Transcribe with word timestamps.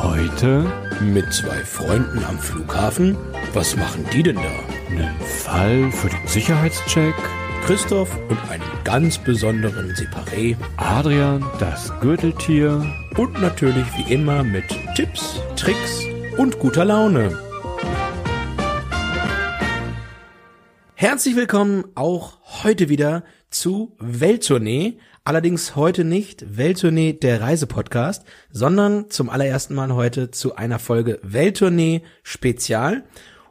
Heute 0.00 0.64
Mit 1.00 1.32
zwei 1.32 1.64
Freunden 1.64 2.24
am 2.24 2.38
Flughafen? 2.38 3.16
Was 3.52 3.76
machen 3.76 4.06
die 4.12 4.22
denn 4.22 4.36
da? 4.36 4.78
einen 4.90 5.20
Fall 5.20 5.90
für 5.92 6.08
den 6.08 6.26
Sicherheitscheck. 6.26 7.14
Christoph 7.66 8.16
und 8.28 8.38
einem 8.50 8.64
ganz 8.84 9.18
besonderen 9.18 9.92
Separé. 9.94 10.56
Adrian, 10.76 11.44
das 11.58 11.92
Gürteltier. 12.00 12.84
Und 13.16 13.40
natürlich 13.40 13.86
wie 13.96 14.12
immer 14.14 14.42
mit 14.44 14.64
Tipps, 14.94 15.40
Tricks 15.56 16.04
und 16.36 16.58
guter 16.58 16.84
Laune. 16.84 17.36
Herzlich 20.94 21.36
willkommen 21.36 21.84
auch 21.94 22.38
heute 22.62 22.88
wieder 22.88 23.24
zu 23.50 23.96
Welttournee. 23.98 24.98
Allerdings 25.28 25.76
heute 25.76 26.04
nicht 26.04 26.56
Welttournee 26.56 27.12
der 27.12 27.42
Reisepodcast, 27.42 28.24
sondern 28.50 29.10
zum 29.10 29.28
allerersten 29.28 29.74
Mal 29.74 29.92
heute 29.92 30.30
zu 30.30 30.56
einer 30.56 30.78
Folge 30.78 31.20
Welttournee 31.22 32.00
Spezial. 32.22 33.04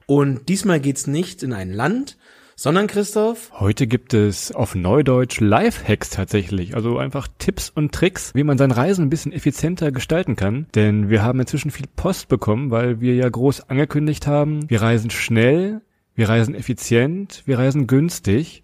Und 0.07 0.49
diesmal 0.49 0.79
geht's 0.79 1.05
nicht 1.05 1.43
in 1.43 1.53
ein 1.53 1.71
Land, 1.71 2.17
sondern 2.55 2.87
Christoph, 2.87 3.51
Heute 3.59 3.85
gibt 3.85 4.15
es 4.15 4.51
auf 4.51 4.73
Neudeutsch 4.73 5.39
Lifehacks 5.39 6.09
tatsächlich, 6.09 6.73
also 6.73 6.97
einfach 6.97 7.27
Tipps 7.37 7.69
und 7.69 7.93
Tricks, 7.93 8.31
wie 8.33 8.43
man 8.43 8.57
sein 8.57 8.71
Reisen 8.71 9.05
ein 9.05 9.11
bisschen 9.11 9.31
effizienter 9.31 9.91
gestalten 9.91 10.35
kann. 10.35 10.65
Denn 10.73 11.11
wir 11.11 11.21
haben 11.21 11.39
inzwischen 11.39 11.69
viel 11.69 11.85
Post 11.95 12.27
bekommen, 12.27 12.71
weil 12.71 13.01
wir 13.01 13.13
ja 13.13 13.29
groß 13.29 13.69
angekündigt 13.69 14.25
haben, 14.25 14.67
wir 14.67 14.81
reisen 14.81 15.11
schnell, 15.11 15.81
wir 16.15 16.27
reisen 16.27 16.55
effizient, 16.55 17.43
wir 17.45 17.59
reisen 17.59 17.85
günstig. 17.85 18.63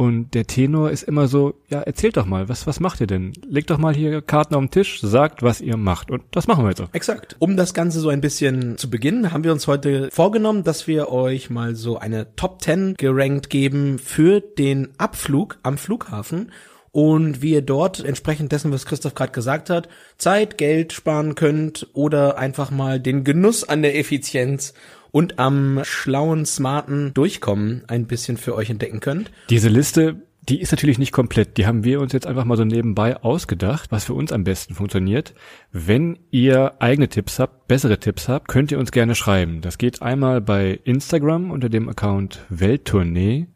Und 0.00 0.32
der 0.32 0.46
Tenor 0.46 0.90
ist 0.90 1.02
immer 1.02 1.28
so, 1.28 1.60
ja, 1.68 1.82
erzählt 1.82 2.16
doch 2.16 2.24
mal, 2.24 2.48
was, 2.48 2.66
was 2.66 2.80
macht 2.80 3.02
ihr 3.02 3.06
denn? 3.06 3.34
Legt 3.46 3.68
doch 3.68 3.76
mal 3.76 3.94
hier 3.94 4.22
Karten 4.22 4.54
auf 4.54 4.62
den 4.62 4.70
Tisch, 4.70 4.98
sagt, 5.02 5.42
was 5.42 5.60
ihr 5.60 5.76
macht. 5.76 6.10
Und 6.10 6.22
das 6.30 6.46
machen 6.46 6.64
wir 6.64 6.70
jetzt 6.70 6.80
auch. 6.80 6.88
Exakt. 6.94 7.36
Um 7.38 7.54
das 7.54 7.74
Ganze 7.74 8.00
so 8.00 8.08
ein 8.08 8.22
bisschen 8.22 8.78
zu 8.78 8.88
beginnen, 8.88 9.30
haben 9.30 9.44
wir 9.44 9.52
uns 9.52 9.66
heute 9.66 10.08
vorgenommen, 10.10 10.64
dass 10.64 10.86
wir 10.86 11.10
euch 11.10 11.50
mal 11.50 11.76
so 11.76 11.98
eine 11.98 12.34
Top 12.34 12.62
10 12.62 12.94
gerankt 12.94 13.50
geben 13.50 13.98
für 13.98 14.40
den 14.40 14.88
Abflug 14.96 15.58
am 15.64 15.76
Flughafen 15.76 16.50
und 16.92 17.42
wie 17.42 17.52
ihr 17.52 17.62
dort 17.62 18.02
entsprechend 18.02 18.52
dessen, 18.52 18.72
was 18.72 18.86
Christoph 18.86 19.14
gerade 19.14 19.32
gesagt 19.32 19.68
hat, 19.68 19.86
Zeit, 20.16 20.56
Geld 20.56 20.94
sparen 20.94 21.34
könnt 21.34 21.88
oder 21.92 22.38
einfach 22.38 22.70
mal 22.70 23.00
den 23.00 23.22
Genuss 23.22 23.64
an 23.64 23.82
der 23.82 23.98
Effizienz 23.98 24.72
und 25.12 25.38
am 25.38 25.80
schlauen, 25.84 26.46
smarten 26.46 27.12
Durchkommen 27.14 27.82
ein 27.88 28.06
bisschen 28.06 28.36
für 28.36 28.54
euch 28.54 28.70
entdecken 28.70 29.00
könnt. 29.00 29.30
Diese 29.48 29.68
Liste, 29.68 30.22
die 30.48 30.60
ist 30.60 30.72
natürlich 30.72 30.98
nicht 30.98 31.12
komplett. 31.12 31.56
Die 31.56 31.66
haben 31.66 31.84
wir 31.84 32.00
uns 32.00 32.12
jetzt 32.12 32.26
einfach 32.26 32.44
mal 32.44 32.56
so 32.56 32.64
nebenbei 32.64 33.16
ausgedacht, 33.16 33.92
was 33.92 34.04
für 34.04 34.14
uns 34.14 34.32
am 34.32 34.44
besten 34.44 34.74
funktioniert. 34.74 35.34
Wenn 35.72 36.18
ihr 36.30 36.74
eigene 36.80 37.08
Tipps 37.08 37.38
habt, 37.38 37.68
bessere 37.68 37.98
Tipps 37.98 38.28
habt, 38.28 38.48
könnt 38.48 38.72
ihr 38.72 38.78
uns 38.78 38.92
gerne 38.92 39.14
schreiben. 39.14 39.60
Das 39.60 39.78
geht 39.78 40.02
einmal 40.02 40.40
bei 40.40 40.80
Instagram 40.84 41.50
unter 41.50 41.68
dem 41.68 41.88
Account 41.88 42.40
Welttournee 42.48 43.48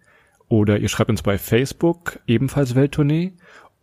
oder 0.48 0.78
ihr 0.78 0.88
schreibt 0.88 1.10
uns 1.10 1.22
bei 1.22 1.38
Facebook 1.38 2.20
ebenfalls 2.26 2.74
Welttournee 2.74 3.32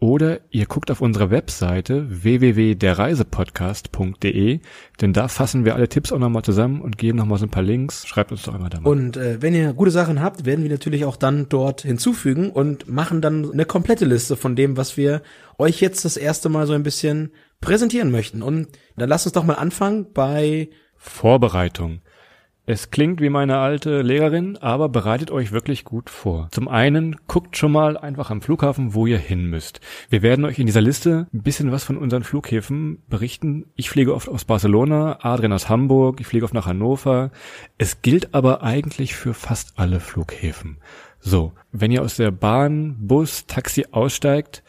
oder 0.01 0.41
ihr 0.49 0.65
guckt 0.65 0.89
auf 0.89 0.99
unserer 0.99 1.29
Webseite 1.29 2.07
www.derreisepodcast.de, 2.09 4.59
denn 4.99 5.13
da 5.13 5.27
fassen 5.27 5.63
wir 5.63 5.75
alle 5.75 5.87
Tipps 5.87 6.11
auch 6.11 6.17
nochmal 6.17 6.41
zusammen 6.41 6.81
und 6.81 6.97
geben 6.97 7.19
nochmal 7.19 7.37
so 7.37 7.45
ein 7.45 7.51
paar 7.51 7.61
Links. 7.61 8.07
Schreibt 8.07 8.31
uns 8.31 8.41
doch 8.41 8.55
einmal 8.55 8.71
da 8.71 8.81
mal. 8.81 8.89
Und 8.89 9.15
äh, 9.15 9.43
wenn 9.43 9.53
ihr 9.53 9.73
gute 9.73 9.91
Sachen 9.91 10.19
habt, 10.19 10.47
werden 10.47 10.63
wir 10.63 10.71
natürlich 10.71 11.05
auch 11.05 11.17
dann 11.17 11.49
dort 11.49 11.83
hinzufügen 11.83 12.49
und 12.49 12.89
machen 12.89 13.21
dann 13.21 13.51
eine 13.51 13.65
komplette 13.65 14.05
Liste 14.05 14.35
von 14.35 14.55
dem, 14.55 14.75
was 14.75 14.97
wir 14.97 15.21
euch 15.59 15.81
jetzt 15.81 16.03
das 16.03 16.17
erste 16.17 16.49
Mal 16.49 16.65
so 16.65 16.73
ein 16.73 16.81
bisschen 16.81 17.31
präsentieren 17.61 18.09
möchten. 18.09 18.41
Und 18.41 18.69
dann 18.97 19.07
lasst 19.07 19.27
uns 19.27 19.33
doch 19.33 19.43
mal 19.43 19.53
anfangen 19.53 20.13
bei 20.13 20.69
Vorbereitung. 20.97 22.01
Es 22.67 22.91
klingt 22.91 23.21
wie 23.21 23.29
meine 23.29 23.57
alte 23.57 24.03
Lehrerin, 24.03 24.55
aber 24.57 24.87
bereitet 24.87 25.31
euch 25.31 25.51
wirklich 25.51 25.83
gut 25.83 26.11
vor. 26.11 26.47
Zum 26.51 26.67
einen 26.67 27.15
guckt 27.27 27.57
schon 27.57 27.71
mal 27.71 27.97
einfach 27.97 28.29
am 28.29 28.41
Flughafen, 28.41 28.93
wo 28.93 29.07
ihr 29.07 29.17
hin 29.17 29.45
müsst. 29.47 29.81
Wir 30.09 30.21
werden 30.21 30.45
euch 30.45 30.59
in 30.59 30.67
dieser 30.67 30.79
Liste 30.79 31.27
ein 31.33 31.41
bisschen 31.41 31.71
was 31.71 31.83
von 31.83 31.97
unseren 31.97 32.23
Flughäfen 32.23 33.01
berichten. 33.09 33.65
Ich 33.75 33.89
fliege 33.89 34.13
oft 34.13 34.29
aus 34.29 34.45
Barcelona, 34.45 35.17
Adrian 35.21 35.53
aus 35.53 35.69
Hamburg, 35.69 36.21
ich 36.21 36.27
fliege 36.27 36.45
oft 36.45 36.53
nach 36.53 36.67
Hannover. 36.67 37.31
Es 37.79 38.03
gilt 38.03 38.35
aber 38.35 38.61
eigentlich 38.61 39.15
für 39.15 39.33
fast 39.33 39.79
alle 39.79 39.99
Flughäfen. 39.99 40.77
So, 41.19 41.53
wenn 41.71 41.91
ihr 41.91 42.03
aus 42.03 42.15
der 42.15 42.29
Bahn, 42.29 42.95
Bus, 42.99 43.47
Taxi 43.47 43.87
aussteigt, 43.91 44.63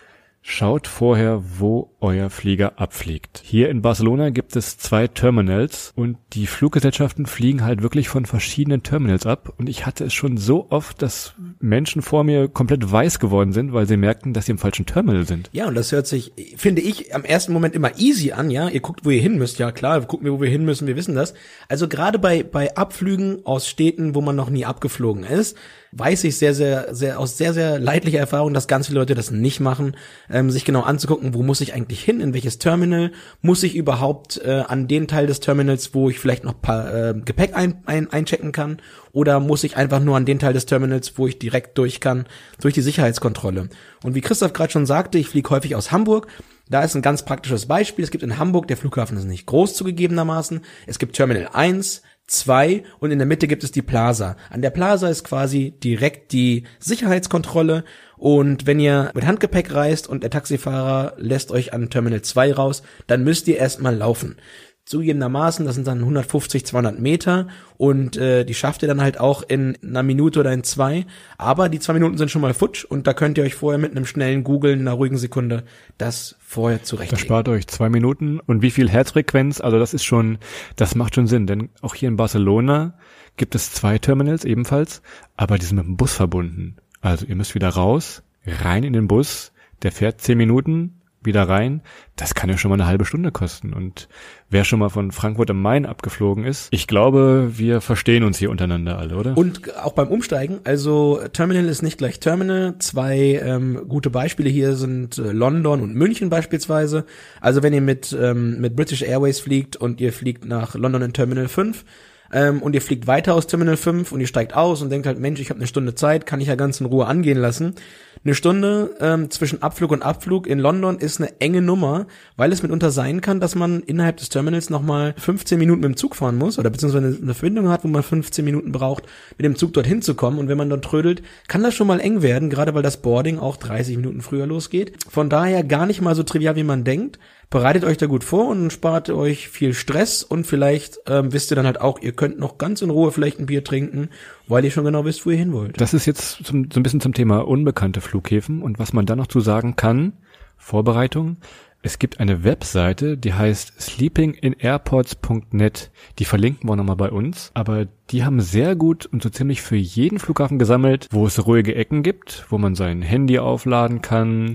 Schaut 0.45 0.89
vorher, 0.89 1.41
wo 1.61 1.95
euer 2.01 2.29
Flieger 2.29 2.81
abfliegt. 2.81 3.41
Hier 3.45 3.71
in 3.71 3.81
Barcelona 3.81 4.31
gibt 4.31 4.57
es 4.57 4.77
zwei 4.77 5.07
Terminals 5.07 5.93
und 5.95 6.19
die 6.33 6.49
Fluggesellschaften 6.49 7.27
fliegen 7.27 7.65
halt 7.65 7.81
wirklich 7.81 8.09
von 8.09 8.27
verschiedenen 8.27 8.83
Terminals 8.83 9.25
ab. 9.25 9.55
Und 9.57 9.69
ich 9.69 9.87
hatte 9.87 10.05
es 10.05 10.13
schon 10.13 10.39
so 10.39 10.67
oft, 10.71 11.01
dass 11.01 11.35
Menschen 11.61 12.03
vor 12.03 12.25
mir 12.25 12.49
komplett 12.49 12.91
weiß 12.91 13.21
geworden 13.21 13.53
sind, 13.53 13.73
weil 13.73 13.87
sie 13.87 13.97
merkten, 13.97 14.33
dass 14.33 14.47
sie 14.47 14.53
im 14.53 14.59
falschen 14.59 14.85
Terminal 14.85 15.27
sind. 15.29 15.49
Ja, 15.53 15.69
und 15.69 15.77
das 15.77 15.93
hört 15.93 16.09
sich, 16.09 16.33
finde 16.57 16.83
ich, 16.83 17.15
am 17.15 17.23
ersten 17.23 17.53
Moment 17.53 17.77
immer 17.77 17.97
easy 17.99 18.33
an, 18.33 18.51
ja. 18.51 18.69
Ihr 18.69 18.81
guckt, 18.81 19.05
wo 19.05 19.11
ihr 19.11 19.23
hin 19.23 19.39
müsst, 19.39 19.61
ja 19.61 19.71
klar, 19.71 20.01
gucken 20.01 20.25
wir, 20.25 20.33
wo 20.33 20.41
wir 20.41 20.51
hin 20.51 20.65
müssen, 20.65 20.89
wir 20.89 20.97
wissen 20.97 21.15
das. 21.15 21.35
Also 21.69 21.87
gerade 21.87 22.19
bei, 22.19 22.43
bei 22.43 22.77
Abflügen 22.77 23.47
aus 23.47 23.69
Städten, 23.69 24.17
wo 24.17 24.21
man 24.21 24.35
noch 24.35 24.51
nie 24.51 24.65
abgeflogen 24.65 25.23
ist, 25.23 25.57
weiß 25.93 26.25
ich 26.25 26.39
sehr, 26.39 26.55
sehr, 26.55 26.95
sehr, 26.95 27.21
aus 27.21 27.37
sehr, 27.37 27.53
sehr 27.53 27.79
leidlicher 27.79 28.19
Erfahrung, 28.19 28.55
dass 28.55 28.67
ganz 28.67 28.87
viele 28.87 29.01
Leute 29.01 29.15
das 29.15 29.31
nicht 29.31 29.61
machen, 29.61 29.97
ähm, 30.31 30.51
sich 30.51 30.65
genau 30.65 30.81
anzugucken, 30.81 31.35
wo 31.35 31.43
muss 31.43 31.61
ich 31.61 31.75
eigentlich 31.75 32.03
hin, 32.03 32.21
in 32.21 32.33
welches 32.33 32.59
Terminal, 32.59 33.13
muss 33.43 33.63
ich 33.63 33.77
überhaupt 33.77 34.41
äh, 34.45 34.65
an 34.67 34.89
den 34.89 35.07
Teil 35.07 35.27
des 35.27 35.41
Terminals, 35.41 35.95
wo 35.95 36.09
ich 36.09 36.19
vielleicht 36.19 36.45
noch 36.45 36.61
paar 36.61 36.93
äh, 36.93 37.15
Gepäck 37.15 37.55
ein, 37.55 37.83
ein, 37.85 38.11
einchecken 38.11 38.53
kann, 38.53 38.79
oder 39.13 39.41
muss 39.41 39.65
ich 39.65 39.77
einfach 39.77 40.01
nur 40.01 40.17
an 40.17 40.25
den 40.25 40.39
Teil 40.39 40.55
des 40.55 40.67
Terminals, 40.67 41.19
wo 41.19 41.27
ich 41.27 41.39
direkt 41.39 41.77
durch 41.77 42.01
kann, 42.01 42.27
durch 42.61 42.73
die 42.73 42.81
Sicherheitskontrolle. 42.81 43.69
Und 44.03 44.15
wie 44.15 44.23
Christoph 44.23 44.55
gerade 44.55 44.73
schon 44.73 44.87
sagte, 44.87 45.19
ich 45.19 45.29
fliege 45.29 45.51
häufig 45.51 45.77
aus 45.77 45.93
Hamburg. 45.93 46.29
Da 46.71 46.83
ist 46.83 46.95
ein 46.95 47.03
ganz 47.03 47.25
praktisches 47.25 47.67
Beispiel. 47.67 48.03
Es 48.03 48.11
gibt 48.11 48.25
in 48.25 48.39
Hamburg, 48.39 48.67
der 48.69 48.79
Flughafen 48.79 49.19
ist 49.19 49.25
nicht 49.25 49.45
groß 49.45 49.75
zugegebenermaßen. 49.75 50.63
Es 50.87 50.99
gibt 50.99 51.15
Terminal 51.15 51.51
1, 51.53 52.03
2 52.27 52.85
und 52.99 53.11
in 53.11 53.19
der 53.19 53.27
Mitte 53.27 53.49
gibt 53.49 53.65
es 53.65 53.73
die 53.73 53.83
Plaza. 53.83 54.37
An 54.51 54.63
der 54.63 54.71
Plaza 54.71 55.09
ist 55.09 55.25
quasi 55.25 55.73
direkt 55.83 56.33
die 56.33 56.65
Sicherheitskontrolle 56.79 57.85
und 58.17 58.67
wenn 58.67 58.81
ihr 58.81 59.11
mit 59.15 59.27
Handgepäck 59.27 59.75
reist 59.75 60.09
und 60.09 60.23
der 60.23 60.31
Taxifahrer 60.31 61.15
lässt 61.17 61.51
euch 61.51 61.73
an 61.73 61.91
Terminal 61.91 62.23
2 62.23 62.53
raus, 62.55 62.83
dann 63.07 63.25
müsst 63.25 63.49
ihr 63.49 63.59
erstmal 63.59 63.97
laufen. 63.97 64.37
Zugegebenermaßen, 64.85 65.65
das 65.65 65.77
sind 65.77 65.87
dann 65.87 66.01
150, 66.01 66.67
200 66.67 66.99
Meter 66.99 67.47
und 67.77 68.17
äh, 68.17 68.45
die 68.45 68.55
schafft 68.55 68.83
ihr 68.83 68.89
dann 68.89 69.01
halt 69.01 69.19
auch 69.21 69.43
in 69.43 69.79
einer 69.83 70.03
Minute 70.03 70.41
oder 70.41 70.53
in 70.53 70.65
zwei. 70.65 71.07
Aber 71.39 71.69
die 71.69 71.79
zwei 71.79 71.93
Minuten 71.93 72.19
sind 72.19 72.31
schon 72.31 72.43
mal 72.43 72.53
futsch 72.53 72.85
und 72.85 73.07
da 73.07 73.15
könnt 73.15 73.39
ihr 73.39 73.45
euch 73.45 73.55
vorher 73.55 73.79
mit 73.79 73.93
einem 73.93 74.07
schnellen 74.07 74.43
Googlen, 74.43 74.81
einer 74.81 74.93
ruhigen 74.93 75.19
Sekunde, 75.19 75.63
das 75.99 76.37
vorher 76.41 76.79
Das 76.81 76.89
zurechtlegen. 76.89 77.25
spart 77.25 77.49
euch 77.49 77.69
zwei 77.69 77.89
Minuten. 77.89 78.41
Und 78.41 78.61
wie 78.63 78.73
viel 78.73 78.91
Herzfrequenz? 78.91 79.61
Also 79.61 79.79
das 79.79 79.95
ist 79.95 80.05
schon, 80.05 80.39
das 80.77 80.95
macht 80.97 81.15
schon 81.15 81.29
Sinn. 81.29 81.47
Denn 81.47 81.69
auch 81.81 81.95
hier 81.95 82.09
in 82.09 82.17
Barcelona 82.17 82.95
gibt 83.37 83.55
es 83.55 83.73
zwei 83.73 83.99
Terminals 83.99 84.45
ebenfalls, 84.45 85.01
aber 85.37 85.59
die 85.59 85.67
sind 85.67 85.77
mit 85.77 85.87
dem 85.87 85.97
Bus 85.97 86.13
verbunden. 86.13 86.77
Also 87.01 87.25
ihr 87.27 87.37
müsst 87.37 87.55
wieder 87.55 87.69
raus, 87.69 88.23
rein 88.47 88.83
in 88.85 88.93
den 88.93 89.07
Bus, 89.09 89.53
der 89.83 89.93
fährt 89.93 90.21
zehn 90.21 90.39
Minuten, 90.39 91.02
wieder 91.25 91.49
rein. 91.49 91.83
Das 92.17 92.35
kann 92.35 92.51
ja 92.51 92.59
schon 92.59 92.69
mal 92.69 92.75
eine 92.75 92.87
halbe 92.87 93.05
Stunde 93.05 93.33
kosten. 93.33 93.73
Und 93.73 94.09
wer 94.51 94.65
schon 94.65 94.79
mal 94.79 94.89
von 94.89 95.13
Frankfurt 95.13 95.51
am 95.51 95.61
Main 95.61 95.87
abgeflogen 95.87 96.45
ist, 96.45 96.69
ich 96.71 96.87
glaube, 96.87 97.53
wir 97.55 97.81
verstehen 97.81 98.25
uns 98.25 98.39
hier 98.39 98.51
untereinander 98.51 98.99
alle, 98.99 99.17
oder? 99.17 99.37
Und 99.37 99.77
auch 99.79 99.93
beim 99.93 100.09
Umsteigen, 100.09 100.61
also 100.65 101.21
Terminal 101.33 101.67
ist 101.67 101.83
nicht 101.83 101.99
gleich 101.99 102.21
Terminal. 102.21 102.75
Zwei 102.79 103.41
ähm, 103.43 103.85
gute 103.89 104.11
Beispiele 104.11 104.51
hier 104.51 104.75
sind 104.75 105.19
äh, 105.19 105.33
London 105.33 105.81
und 105.81 105.95
München 105.95 106.31
beispielsweise. 106.31 107.05
Also 107.41 107.63
wenn 107.63 107.73
ihr 107.73 107.81
mit, 107.81 108.17
ähm, 108.19 108.61
mit 108.61 108.77
British 108.77 109.03
Airways 109.03 109.41
fliegt 109.41 109.77
und 109.77 110.01
ihr 110.01 110.13
fliegt 110.13 110.45
nach 110.45 110.75
London 110.75 111.03
in 111.03 111.13
Terminal 111.13 111.49
5 111.49 111.85
ähm, 112.33 112.63
und 112.63 112.75
ihr 112.75 112.83
fliegt 112.83 113.07
weiter 113.07 113.35
aus 113.35 113.47
Terminal 113.47 113.77
5 113.77 114.11
und 114.13 114.21
ihr 114.21 114.27
steigt 114.27 114.55
aus 114.55 114.83
und 114.83 114.91
denkt 114.91 115.07
halt, 115.07 115.19
Mensch, 115.19 115.41
ich 115.41 115.51
habe 115.51 115.61
eine 115.61 115.67
Stunde 115.67 115.95
Zeit, 115.95 116.27
kann 116.27 116.41
ich 116.41 116.49
ja 116.49 116.55
ganz 116.55 116.81
in 116.81 116.87
Ruhe 116.87 117.07
angehen 117.07 117.39
lassen, 117.39 117.75
Eine 118.25 118.37
Stunde 118.37 118.95
ähm, 119.01 119.31
zwischen 119.31 119.63
Abflug 119.63 119.91
und 119.91 120.03
Abflug 120.03 120.47
in 120.47 120.61
London 120.61 120.99
ist 120.99 121.21
eine 121.21 121.41
enge 121.41 121.61
Nummer, 121.61 122.07
weil 122.37 122.53
es 122.53 122.63
mitunter 122.63 122.93
sein 122.93 123.21
kann, 123.21 123.41
dass 123.41 123.57
man 123.57 123.81
innerhalb 123.81 124.19
des 124.19 124.29
Terminals 124.29 124.71
nochmal 124.71 125.15
15 125.19 125.59
Minuten 125.59 125.81
mit 125.81 125.89
dem 125.89 125.97
Zug 125.97 126.15
fahren 126.15 126.39
muss 126.39 126.57
oder 126.57 126.71
beziehungsweise 126.71 127.19
eine 127.21 127.35
Verbindung 127.35 127.69
hat, 127.69 127.83
wo 127.83 127.89
man 127.89 128.05
15 128.05 128.45
Minuten 128.45 128.71
braucht, 128.71 129.07
mit 129.39 129.45
dem 129.45 129.57
Zug 129.57 129.73
dorthin 129.73 130.03
zu 130.03 130.15
kommen. 130.15 130.39
Und 130.39 130.47
wenn 130.47 130.57
man 130.57 130.71
dann 130.71 130.83
trödelt, 130.83 131.23
kann 131.49 131.65
das 131.65 131.75
schon 131.75 131.89
mal 131.89 131.99
eng 131.99 132.23
werden, 132.23 132.49
gerade 132.49 132.75
weil 132.75 132.83
das 132.83 133.03
Boarding 133.03 133.41
auch 133.41 133.57
30 133.57 133.97
Minuten 133.97 134.21
früher 134.21 134.47
losgeht. 134.47 134.93
Von 135.09 135.29
daher 135.29 135.65
gar 135.65 135.87
nicht 135.87 136.01
mal 136.01 136.15
so 136.15 136.23
trivial, 136.23 136.55
wie 136.55 136.63
man 136.63 136.85
denkt 136.85 137.19
bereitet 137.53 137.85
euch 137.85 137.99
da 137.99 138.07
gut 138.07 138.25
vor 138.25 138.49
und 138.49 138.73
spart 138.73 139.11
euch 139.11 139.49
viel 139.49 139.75
Stress 139.75 140.25
und 140.25 140.47
vielleicht 140.47 140.99
ähm, 141.07 141.33
wisst 141.33 141.53
ihr 141.53 141.55
dann 141.55 141.67
halt 141.67 141.81
auch, 141.81 142.01
ihr 142.01 142.13
könnt 142.13 142.41
noch 142.41 142.59
ganz 142.59 142.83
in 142.83 142.91
Ruhe 142.91 143.13
vielleicht 143.13 143.39
ein 143.39 143.47
Bier 143.47 143.63
trinken, 143.63 144.09
weil 144.49 144.65
ihr 144.65 144.73
schon 144.73 144.85
genau 144.85 145.05
wisst, 145.05 145.25
wo 145.25 145.31
ihr 145.31 145.37
hin 145.37 145.53
wollt. 145.53 145.81
Das 145.81 145.95
ist 145.95 146.07
jetzt 146.07 146.45
zum, 146.45 146.69
so 146.73 146.81
ein 146.81 146.83
bisschen 146.83 147.01
zum 147.01 147.15
Thema 147.15 147.47
unbekannte 147.47 148.01
Flughäfen 148.01 148.63
und 148.63 148.81
was 148.81 148.93
man 148.93 149.07
da 149.07 149.15
noch 149.15 149.29
zu 149.29 149.39
sagen 149.41 149.77
kann, 149.77 150.15
Vorbereitung. 150.57 151.37
Es 151.85 151.99
gibt 151.99 152.21
eine 152.21 152.45
Webseite, 152.45 153.19
die 153.19 153.35
heißt 153.35 153.81
sleepinginairports.net. 153.81 155.91
Die 156.21 156.25
verlinken 156.25 156.69
wir 156.69 156.77
nochmal 156.77 156.95
bei 156.95 157.11
uns. 157.11 157.51
Aber 157.55 157.89
die 158.11 158.25
haben 158.25 158.41
sehr 158.41 158.77
gut 158.77 159.07
und 159.07 159.21
so 159.21 159.31
ziemlich 159.31 159.63
für 159.63 159.75
jeden 159.75 160.21
Flughafen 160.21 160.61
gesammelt, 160.61 161.09
wo 161.11 161.27
es 161.27 161.45
ruhige 161.45 161.75
Ecken 161.75 162.05
gibt, 162.05 162.47
wo 162.51 162.59
man 162.59 162.77
sein 162.77 163.03
Handy 163.03 163.41
aufladen 163.41 164.01
kann, 164.01 164.53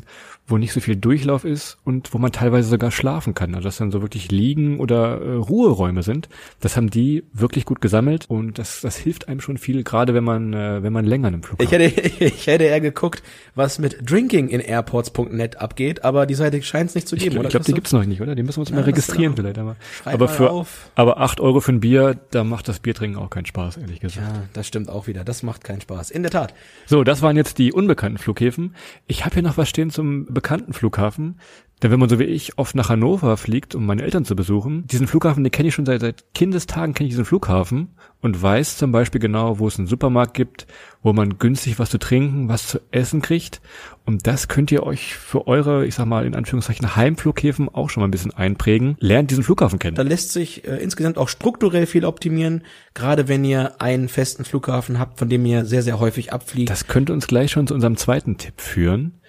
wo 0.47 0.57
nicht 0.57 0.71
so 0.71 0.79
viel 0.79 0.95
Durchlauf 0.95 1.43
ist 1.43 1.77
und 1.83 2.13
wo 2.13 2.17
man 2.17 2.31
teilweise 2.31 2.69
sogar 2.69 2.91
schlafen 2.91 3.33
kann. 3.33 3.53
Also 3.53 3.67
das 3.67 3.77
dann 3.77 3.91
so 3.91 4.01
wirklich 4.01 4.31
Liegen 4.31 4.79
oder 4.79 5.21
äh, 5.21 5.33
Ruheräume 5.33 6.03
sind. 6.03 6.29
Das 6.61 6.77
haben 6.77 6.89
die 6.89 7.23
wirklich 7.33 7.65
gut 7.65 7.81
gesammelt 7.81 8.25
und 8.29 8.57
das, 8.57 8.81
das 8.81 8.95
hilft 8.95 9.27
einem 9.27 9.41
schon 9.41 9.57
viel, 9.57 9.83
gerade 9.83 10.13
wenn 10.13 10.23
man, 10.23 10.53
äh, 10.53 10.81
wenn 10.83 10.93
man 10.93 11.05
länger 11.05 11.27
im 11.27 11.43
Flug 11.43 11.61
ich 11.61 11.71
hätte, 11.71 11.83
ich 12.23 12.47
hätte 12.47 12.63
eher 12.63 12.79
geguckt, 12.79 13.23
was 13.55 13.77
mit 13.77 14.09
drinkingairports.net 14.09 15.57
abgeht, 15.57 16.05
aber 16.05 16.25
die 16.25 16.35
Seite 16.35 16.61
scheint 16.61 16.89
es 16.89 16.95
nicht 16.95 17.07
zu 17.07 17.17
geben, 17.17 17.41
ich, 17.43 17.49
glaube, 17.49 17.65
die 17.65 17.73
gibt's 17.73 17.91
noch 17.91 18.05
nicht, 18.05 18.21
oder? 18.21 18.35
Die 18.35 18.43
müssen 18.43 18.57
wir 18.57 18.61
uns 18.61 18.69
ja, 18.69 18.77
mal 18.77 18.83
registrieren 18.83 19.35
vielleicht. 19.35 19.57
Aber, 19.57 19.75
aber 20.05 20.27
für, 20.29 20.49
auf. 20.49 20.89
aber 20.95 21.19
acht 21.19 21.41
Euro 21.41 21.59
für 21.59 21.73
ein 21.73 21.81
Bier, 21.81 22.17
da 22.31 22.45
macht 22.45 22.69
das 22.69 22.79
Biertrinken 22.79 23.19
auch 23.19 23.29
keinen 23.29 23.45
Spaß, 23.45 23.77
ehrlich 23.77 23.99
gesagt. 23.99 24.25
Ja, 24.25 24.43
das 24.53 24.67
stimmt 24.67 24.89
auch 24.89 25.07
wieder. 25.07 25.25
Das 25.25 25.43
macht 25.43 25.65
keinen 25.65 25.81
Spaß. 25.81 26.11
In 26.11 26.23
der 26.23 26.31
Tat. 26.31 26.53
So, 26.85 27.03
das 27.03 27.21
waren 27.21 27.35
jetzt 27.35 27.57
die 27.57 27.73
unbekannten 27.73 28.17
Flughäfen. 28.17 28.75
Ich 29.07 29.25
habe 29.25 29.33
hier 29.35 29.43
noch 29.43 29.57
was 29.57 29.67
stehen 29.67 29.89
zum 29.89 30.25
bekannten 30.37 30.73
Flughafen. 30.73 31.39
Denn 31.81 31.91
wenn 31.91 31.99
man 31.99 32.09
so 32.09 32.17
wie 32.17 32.23
ich 32.23 32.57
oft 32.57 32.75
nach 32.75 32.89
Hannover 32.89 33.37
fliegt, 33.37 33.75
um 33.75 33.85
meine 33.85 34.01
Eltern 34.01 34.25
zu 34.25 34.35
besuchen, 34.35 34.87
diesen 34.87 35.07
Flughafen, 35.07 35.43
den 35.43 35.51
kenne 35.51 35.69
ich 35.69 35.75
schon 35.75 35.85
seit, 35.85 36.01
seit 36.01 36.33
Kindestagen, 36.33 36.95
kenne 36.95 37.07
ich 37.07 37.13
diesen 37.13 37.25
Flughafen 37.25 37.89
und 38.19 38.41
weiß 38.41 38.77
zum 38.77 38.91
Beispiel 38.91 39.21
genau, 39.21 39.59
wo 39.59 39.67
es 39.67 39.77
einen 39.77 39.87
Supermarkt 39.87 40.33
gibt, 40.33 40.65
wo 41.03 41.13
man 41.13 41.37
günstig 41.37 41.77
was 41.77 41.91
zu 41.91 41.99
trinken, 41.99 42.49
was 42.49 42.67
zu 42.67 42.79
essen 42.89 43.21
kriegt. 43.21 43.61
Und 44.05 44.25
das 44.25 44.47
könnt 44.47 44.71
ihr 44.71 44.83
euch 44.83 45.15
für 45.15 45.47
eure, 45.47 45.85
ich 45.85 45.93
sag 45.93 46.05
mal, 46.07 46.25
in 46.25 46.33
Anführungszeichen 46.33 46.95
Heimflughäfen 46.95 47.69
auch 47.69 47.91
schon 47.91 48.01
mal 48.01 48.07
ein 48.07 48.11
bisschen 48.11 48.33
einprägen. 48.33 48.95
Lernt 48.99 49.29
diesen 49.29 49.43
Flughafen 49.43 49.77
kennen. 49.77 49.95
Da 49.95 50.03
lässt 50.03 50.31
sich 50.31 50.67
äh, 50.67 50.77
insgesamt 50.77 51.19
auch 51.19 51.29
strukturell 51.29 51.85
viel 51.85 52.05
optimieren, 52.05 52.63
gerade 52.95 53.27
wenn 53.27 53.45
ihr 53.45 53.79
einen 53.81 54.07
festen 54.07 54.45
Flughafen 54.45 54.97
habt, 54.97 55.19
von 55.19 55.29
dem 55.29 55.45
ihr 55.45 55.65
sehr, 55.65 55.83
sehr 55.83 55.99
häufig 55.99 56.33
abfliegt. 56.33 56.71
Das 56.71 56.87
könnte 56.87 57.13
uns 57.13 57.27
gleich 57.27 57.51
schon 57.51 57.67
zu 57.67 57.75
unserem 57.75 57.97
zweiten 57.97 58.37
Tipp 58.37 58.61
führen. 58.61 59.19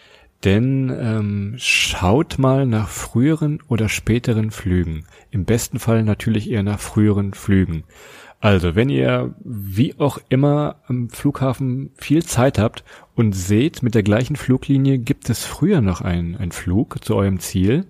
Denn 0.45 0.95
ähm, 0.97 1.55
schaut 1.59 2.39
mal 2.39 2.65
nach 2.65 2.89
früheren 2.89 3.61
oder 3.69 3.89
späteren 3.89 4.51
Flügen. 4.53 5.05
Im 5.31 5.45
besten 5.45 5.81
Fall 5.81 6.05
natürlich 6.05 6.51
eher 6.51 6.63
nach 6.63 6.79
früheren 6.79 7.35
Flügen. 7.35 7.85
Also, 8.41 8.77
wenn 8.77 8.89
ihr 8.89 9.35
wie 9.43 9.99
auch 9.99 10.19
immer 10.29 10.77
am 10.87 11.11
Flughafen 11.11 11.91
viel 11.97 12.25
Zeit 12.25 12.59
habt 12.59 12.85
und 13.17 13.33
seht, 13.33 13.83
mit 13.83 13.97
der 13.97 14.05
gleichen 14.05 14.37
Fluglinie 14.37 14.99
gibt 14.99 15.29
es 15.29 15.45
früher 15.45 15.81
noch 15.81 16.03
einen, 16.03 16.37
einen 16.37 16.53
Flug 16.53 17.05
zu 17.05 17.17
eurem 17.17 17.41
Ziel, 17.41 17.87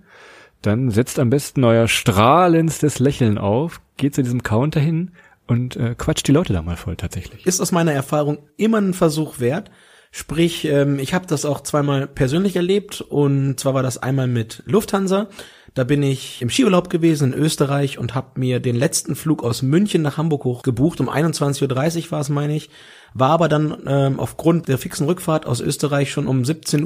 dann 0.63 0.89
setzt 0.89 1.19
am 1.19 1.29
besten 1.29 1.63
euer 1.63 1.87
strahlendstes 1.87 2.97
Lächeln 2.97 3.37
auf, 3.37 3.79
geht 3.97 4.15
zu 4.15 4.23
diesem 4.23 4.41
Counter 4.41 4.79
hin 4.79 5.11
und 5.45 5.75
äh, 5.75 5.93
quatscht 5.95 6.27
die 6.27 6.31
Leute 6.31 6.53
da 6.53 6.63
mal 6.63 6.77
voll 6.77 6.95
tatsächlich. 6.95 7.45
Ist 7.45 7.61
aus 7.61 7.71
meiner 7.71 7.93
Erfahrung 7.93 8.39
immer 8.57 8.79
ein 8.79 8.93
Versuch 8.95 9.39
wert. 9.39 9.69
Sprich, 10.11 10.65
ähm, 10.65 10.97
ich 10.97 11.13
habe 11.13 11.27
das 11.27 11.45
auch 11.45 11.61
zweimal 11.61 12.07
persönlich 12.07 12.55
erlebt 12.55 13.01
und 13.01 13.59
zwar 13.59 13.75
war 13.75 13.83
das 13.83 13.97
einmal 13.99 14.27
mit 14.27 14.63
Lufthansa. 14.65 15.27
Da 15.75 15.83
bin 15.83 16.01
ich 16.01 16.41
im 16.41 16.49
Skiurlaub 16.49 16.89
gewesen 16.89 17.31
in 17.31 17.39
Österreich 17.39 17.99
und 17.99 18.15
habe 18.15 18.39
mir 18.39 18.59
den 18.59 18.75
letzten 18.75 19.15
Flug 19.15 19.43
aus 19.43 19.61
München 19.61 20.01
nach 20.01 20.17
Hamburg 20.17 20.43
hoch 20.43 20.63
gebucht. 20.63 20.99
Um 20.99 21.09
21.30 21.09 22.05
Uhr 22.05 22.11
war 22.11 22.21
es, 22.21 22.29
meine 22.29 22.55
ich. 22.55 22.69
War 23.13 23.29
aber 23.31 23.49
dann 23.49 23.77
ähm, 23.87 24.19
aufgrund 24.19 24.67
der 24.67 24.77
fixen 24.77 25.05
Rückfahrt 25.05 25.45
aus 25.45 25.61
Österreich 25.61 26.11
schon 26.11 26.27
um 26.27 26.41
17.15 26.41 26.83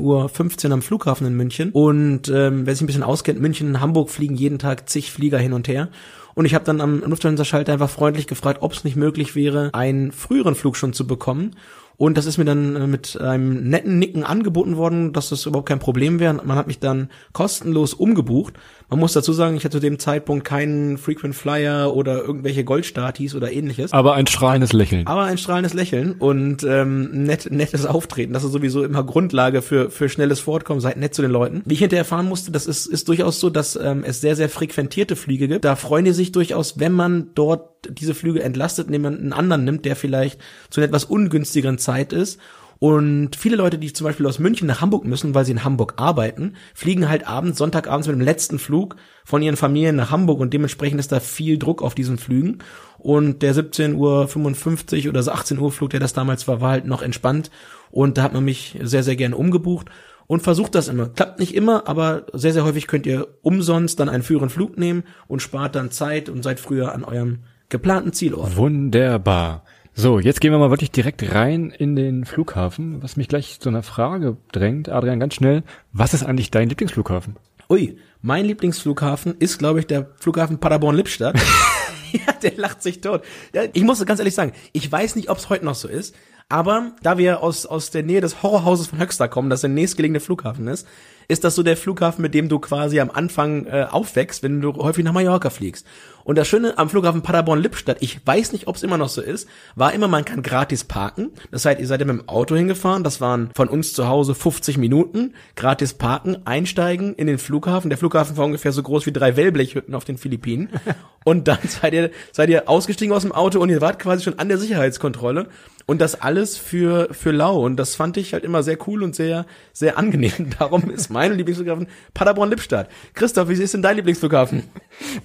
Uhr 0.67 0.73
am 0.73 0.81
Flughafen 0.81 1.27
in 1.27 1.35
München. 1.35 1.71
Und 1.71 2.29
ähm, 2.29 2.65
wer 2.65 2.75
sich 2.75 2.83
ein 2.83 2.87
bisschen 2.87 3.03
auskennt, 3.03 3.39
München, 3.39 3.79
Hamburg 3.79 4.09
fliegen 4.09 4.35
jeden 4.35 4.59
Tag 4.59 4.89
zig 4.89 5.11
Flieger 5.11 5.37
hin 5.37 5.53
und 5.53 5.67
her. 5.67 5.89
Und 6.35 6.45
ich 6.45 6.55
habe 6.55 6.65
dann 6.65 6.81
am 6.81 7.01
Lufthansa-Schalter 7.01 7.73
einfach 7.73 7.89
freundlich 7.89 8.27
gefragt, 8.27 8.61
ob 8.61 8.73
es 8.73 8.83
nicht 8.83 8.95
möglich 8.95 9.35
wäre, 9.35 9.69
einen 9.73 10.11
früheren 10.11 10.55
Flug 10.55 10.75
schon 10.77 10.93
zu 10.93 11.05
bekommen. 11.05 11.55
Und 11.97 12.17
das 12.17 12.25
ist 12.25 12.37
mir 12.37 12.45
dann 12.45 12.75
äh, 12.75 12.87
mit 12.87 13.19
einem 13.19 13.69
netten 13.69 13.99
Nicken 13.99 14.23
angeboten 14.23 14.77
worden, 14.77 15.13
dass 15.13 15.29
das 15.29 15.45
überhaupt 15.45 15.69
kein 15.69 15.79
Problem 15.79 16.19
wäre. 16.19 16.33
Man 16.33 16.57
hat 16.57 16.67
mich 16.67 16.79
dann 16.79 17.09
kostenlos 17.33 17.93
umgebucht. 17.93 18.55
Man 18.89 18.99
muss 18.99 19.13
dazu 19.13 19.33
sagen, 19.33 19.55
ich 19.55 19.65
hatte 19.65 19.77
zu 19.77 19.79
dem 19.79 19.97
Zeitpunkt 19.97 20.45
keinen 20.45 20.97
Frequent 20.97 21.35
Flyer 21.35 21.95
oder 21.95 22.21
irgendwelche 22.21 22.63
Goldstatis 22.63 23.33
oder 23.33 23.51
ähnliches. 23.51 23.91
Aber 23.91 24.13
ein 24.13 24.27
strahlendes 24.27 24.71
Lächeln. 24.71 25.07
Aber 25.07 25.23
ein 25.23 25.37
strahlendes 25.37 25.73
Lächeln 25.73 26.13
und 26.13 26.63
ähm, 26.63 27.23
nett, 27.23 27.49
nettes 27.49 27.85
Auftreten. 27.85 28.33
Das 28.33 28.43
ist 28.43 28.51
sowieso 28.51 28.83
immer 28.83 29.03
Grundlage 29.03 29.61
für, 29.61 29.89
für 29.89 30.09
schnelles 30.09 30.39
Fortkommen. 30.39 30.79
Seid 30.79 30.97
nett 30.97 31.15
zu 31.15 31.21
den 31.21 31.31
Leuten. 31.31 31.63
Wie 31.65 31.73
ich 31.73 31.79
hinterher 31.79 32.03
erfahren 32.03 32.27
musste, 32.27 32.51
das 32.51 32.67
ist, 32.67 32.85
ist 32.85 33.07
durchaus 33.07 33.39
so, 33.39 33.49
dass 33.49 33.75
ähm, 33.75 34.03
es 34.05 34.21
sehr, 34.21 34.35
sehr 34.35 34.49
frequentierte 34.49 35.15
Flüge 35.15 35.47
gibt. 35.47 35.65
Da 35.65 35.75
freuen 35.75 36.05
die 36.05 36.11
sich 36.11 36.31
durchaus, 36.31 36.79
wenn 36.79 36.91
man 36.91 37.29
dort 37.33 37.69
diese 37.89 38.13
Flüge 38.13 38.43
entlastet, 38.43 38.87
indem 38.87 39.01
man 39.01 39.17
einen 39.17 39.33
anderen 39.33 39.65
nimmt, 39.65 39.85
der 39.85 39.95
vielleicht 39.95 40.39
zu 40.69 40.79
einer 40.79 40.87
etwas 40.87 41.05
ungünstigeren 41.05 41.77
Zeit 41.77 42.13
ist. 42.13 42.39
Und 42.79 43.35
viele 43.35 43.55
Leute, 43.55 43.77
die 43.77 43.93
zum 43.93 44.05
Beispiel 44.05 44.25
aus 44.25 44.39
München 44.39 44.67
nach 44.67 44.81
Hamburg 44.81 45.05
müssen, 45.05 45.33
weil 45.33 45.45
sie 45.45 45.51
in 45.53 45.63
Hamburg 45.63 45.93
arbeiten, 45.97 46.55
fliegen 46.73 47.09
halt 47.09 47.27
abends, 47.27 47.57
Sonntagabends 47.57 48.07
mit 48.07 48.15
dem 48.15 48.21
letzten 48.21 48.59
Flug 48.59 48.95
von 49.25 49.41
ihren 49.41 49.55
Familien 49.55 49.95
nach 49.95 50.11
Hamburg 50.11 50.39
und 50.39 50.53
dementsprechend 50.53 50.99
ist 50.99 51.11
da 51.11 51.19
viel 51.19 51.57
Druck 51.57 51.81
auf 51.81 51.95
diesen 51.95 52.17
Flügen. 52.17 52.59
Und 52.97 53.41
der 53.41 53.53
17.55 53.55 55.03
Uhr 55.03 55.09
oder 55.09 55.33
18 55.33 55.59
Uhr 55.59 55.71
Flug, 55.71 55.91
der 55.91 55.99
das 55.99 56.13
damals 56.13 56.47
war, 56.47 56.61
war 56.61 56.71
halt 56.71 56.85
noch 56.85 57.01
entspannt. 57.01 57.51
Und 57.91 58.17
da 58.17 58.23
hat 58.23 58.33
man 58.33 58.43
mich 58.43 58.77
sehr, 58.81 59.03
sehr 59.03 59.15
gerne 59.15 59.37
umgebucht 59.37 59.89
und 60.27 60.41
versucht 60.41 60.75
das 60.75 60.87
immer. 60.87 61.09
Klappt 61.09 61.39
nicht 61.39 61.53
immer, 61.53 61.87
aber 61.87 62.25
sehr, 62.33 62.53
sehr 62.53 62.63
häufig 62.63 62.87
könnt 62.87 63.05
ihr 63.05 63.27
umsonst 63.41 63.99
dann 63.99 64.09
einen 64.09 64.23
früheren 64.23 64.49
Flug 64.49 64.77
nehmen 64.77 65.03
und 65.27 65.41
spart 65.41 65.75
dann 65.75 65.91
Zeit 65.91 66.29
und 66.29 66.43
seid 66.43 66.59
früher 66.59 66.93
an 66.93 67.03
eurem 67.03 67.39
geplanten 67.69 68.13
Zielort. 68.13 68.55
Wunderbar. 68.55 69.63
So, 69.95 70.17
jetzt 70.19 70.41
gehen 70.41 70.51
wir 70.51 70.57
mal 70.57 70.71
wirklich 70.71 70.89
direkt 70.89 71.35
rein 71.35 71.69
in 71.69 71.95
den 71.95 72.25
Flughafen, 72.25 73.03
was 73.03 73.15
mich 73.15 73.27
gleich 73.27 73.59
zu 73.59 73.69
einer 73.69 73.83
Frage 73.83 74.37
drängt. 74.51 74.89
Adrian, 74.89 75.19
ganz 75.19 75.35
schnell, 75.35 75.61
was 75.91 76.15
ist 76.15 76.23
eigentlich 76.23 76.49
dein 76.49 76.67
Lieblingsflughafen? 76.67 77.35
Ui, 77.69 77.95
mein 78.19 78.45
Lieblingsflughafen 78.45 79.35
ist, 79.37 79.59
glaube 79.59 79.81
ich, 79.81 79.87
der 79.87 80.09
Flughafen 80.17 80.57
Paderborn-Lippstadt. 80.57 81.39
ja, 82.11 82.33
der 82.41 82.53
lacht 82.55 82.81
sich 82.81 83.01
tot. 83.01 83.23
Ja, 83.53 83.65
ich 83.71 83.83
muss 83.83 84.03
ganz 84.03 84.19
ehrlich 84.19 84.33
sagen, 84.33 84.53
ich 84.71 84.91
weiß 84.91 85.15
nicht, 85.15 85.29
ob 85.29 85.37
es 85.37 85.49
heute 85.49 85.63
noch 85.65 85.75
so 85.75 85.87
ist, 85.87 86.15
aber 86.49 86.93
da 87.03 87.19
wir 87.19 87.43
aus, 87.43 87.67
aus 87.67 87.91
der 87.91 88.01
Nähe 88.01 88.19
des 88.19 88.41
Horrorhauses 88.41 88.87
von 88.87 88.99
Höxter 88.99 89.27
kommen, 89.27 89.51
das 89.51 89.61
der 89.61 89.69
nächstgelegene 89.69 90.19
Flughafen 90.19 90.67
ist, 90.67 90.87
ist 91.27 91.43
das 91.43 91.55
so 91.55 91.63
der 91.63 91.77
Flughafen, 91.77 92.21
mit 92.21 92.33
dem 92.33 92.49
du 92.49 92.59
quasi 92.59 92.99
am 92.99 93.11
Anfang 93.11 93.65
äh, 93.65 93.87
aufwächst, 93.89 94.43
wenn 94.43 94.61
du 94.61 94.73
häufig 94.75 95.03
nach 95.03 95.13
Mallorca 95.13 95.49
fliegst. 95.49 95.85
Und 96.23 96.37
das 96.37 96.47
Schöne 96.47 96.77
am 96.77 96.89
Flughafen 96.89 97.21
Paderborn-Lippstadt, 97.21 97.97
ich 97.99 98.25
weiß 98.25 98.53
nicht, 98.53 98.67
ob 98.67 98.77
es 98.77 98.83
immer 98.83 98.97
noch 98.97 99.09
so 99.09 99.21
ist, 99.21 99.47
war 99.75 99.93
immer, 99.93 100.07
man 100.07 100.23
kann 100.23 100.41
gratis 100.41 100.85
parken. 100.85 101.31
Das 101.51 101.65
heißt, 101.65 101.79
ihr 101.79 101.87
seid 101.87 101.99
ja 101.99 102.05
mit 102.05 102.17
dem 102.17 102.29
Auto 102.29 102.55
hingefahren, 102.55 103.03
das 103.03 103.19
waren 103.19 103.49
von 103.55 103.67
uns 103.67 103.93
zu 103.93 104.07
Hause 104.07 104.33
50 104.33 104.77
Minuten, 104.77 105.33
gratis 105.55 105.93
parken, 105.93 106.37
einsteigen 106.45 107.13
in 107.15 107.27
den 107.27 107.37
Flughafen. 107.37 107.89
Der 107.89 107.97
Flughafen 107.97 108.37
war 108.37 108.45
ungefähr 108.45 108.71
so 108.71 108.83
groß 108.83 109.05
wie 109.05 109.11
drei 109.11 109.35
Wellblechhütten 109.35 109.95
auf 109.95 110.05
den 110.05 110.17
Philippinen. 110.17 110.69
Und 111.25 111.47
dann 111.47 111.59
seid 111.67 111.93
ihr, 111.93 112.11
seid 112.31 112.49
ihr 112.49 112.69
ausgestiegen 112.69 113.15
aus 113.15 113.21
dem 113.21 113.31
Auto 113.31 113.61
und 113.61 113.69
ihr 113.69 113.79
wart 113.79 113.97
quasi 113.97 114.23
schon 114.23 114.39
an 114.39 114.49
der 114.49 114.57
Sicherheitskontrolle. 114.57 115.47
Und 115.85 116.01
das 116.01 116.21
alles 116.21 116.57
für, 116.57 117.09
für 117.13 117.31
lau. 117.31 117.63
Und 117.63 117.77
das 117.77 117.95
fand 117.95 118.17
ich 118.17 118.33
halt 118.33 118.43
immer 118.43 118.61
sehr 118.61 118.77
cool 118.87 119.03
und 119.03 119.15
sehr, 119.15 119.45
sehr 119.71 119.97
angenehm. 119.97 120.49
Darum 120.59 120.89
ist 120.89 121.09
mein 121.13 121.33
Lieblingsflughafen 121.37 121.87
Paderborn-Lippstadt. 122.13 122.89
Christoph, 123.13 123.47
wie 123.47 123.53
ist 123.53 123.73
denn 123.73 123.81
dein 123.81 123.95
Lieblingsflughafen? 123.95 124.63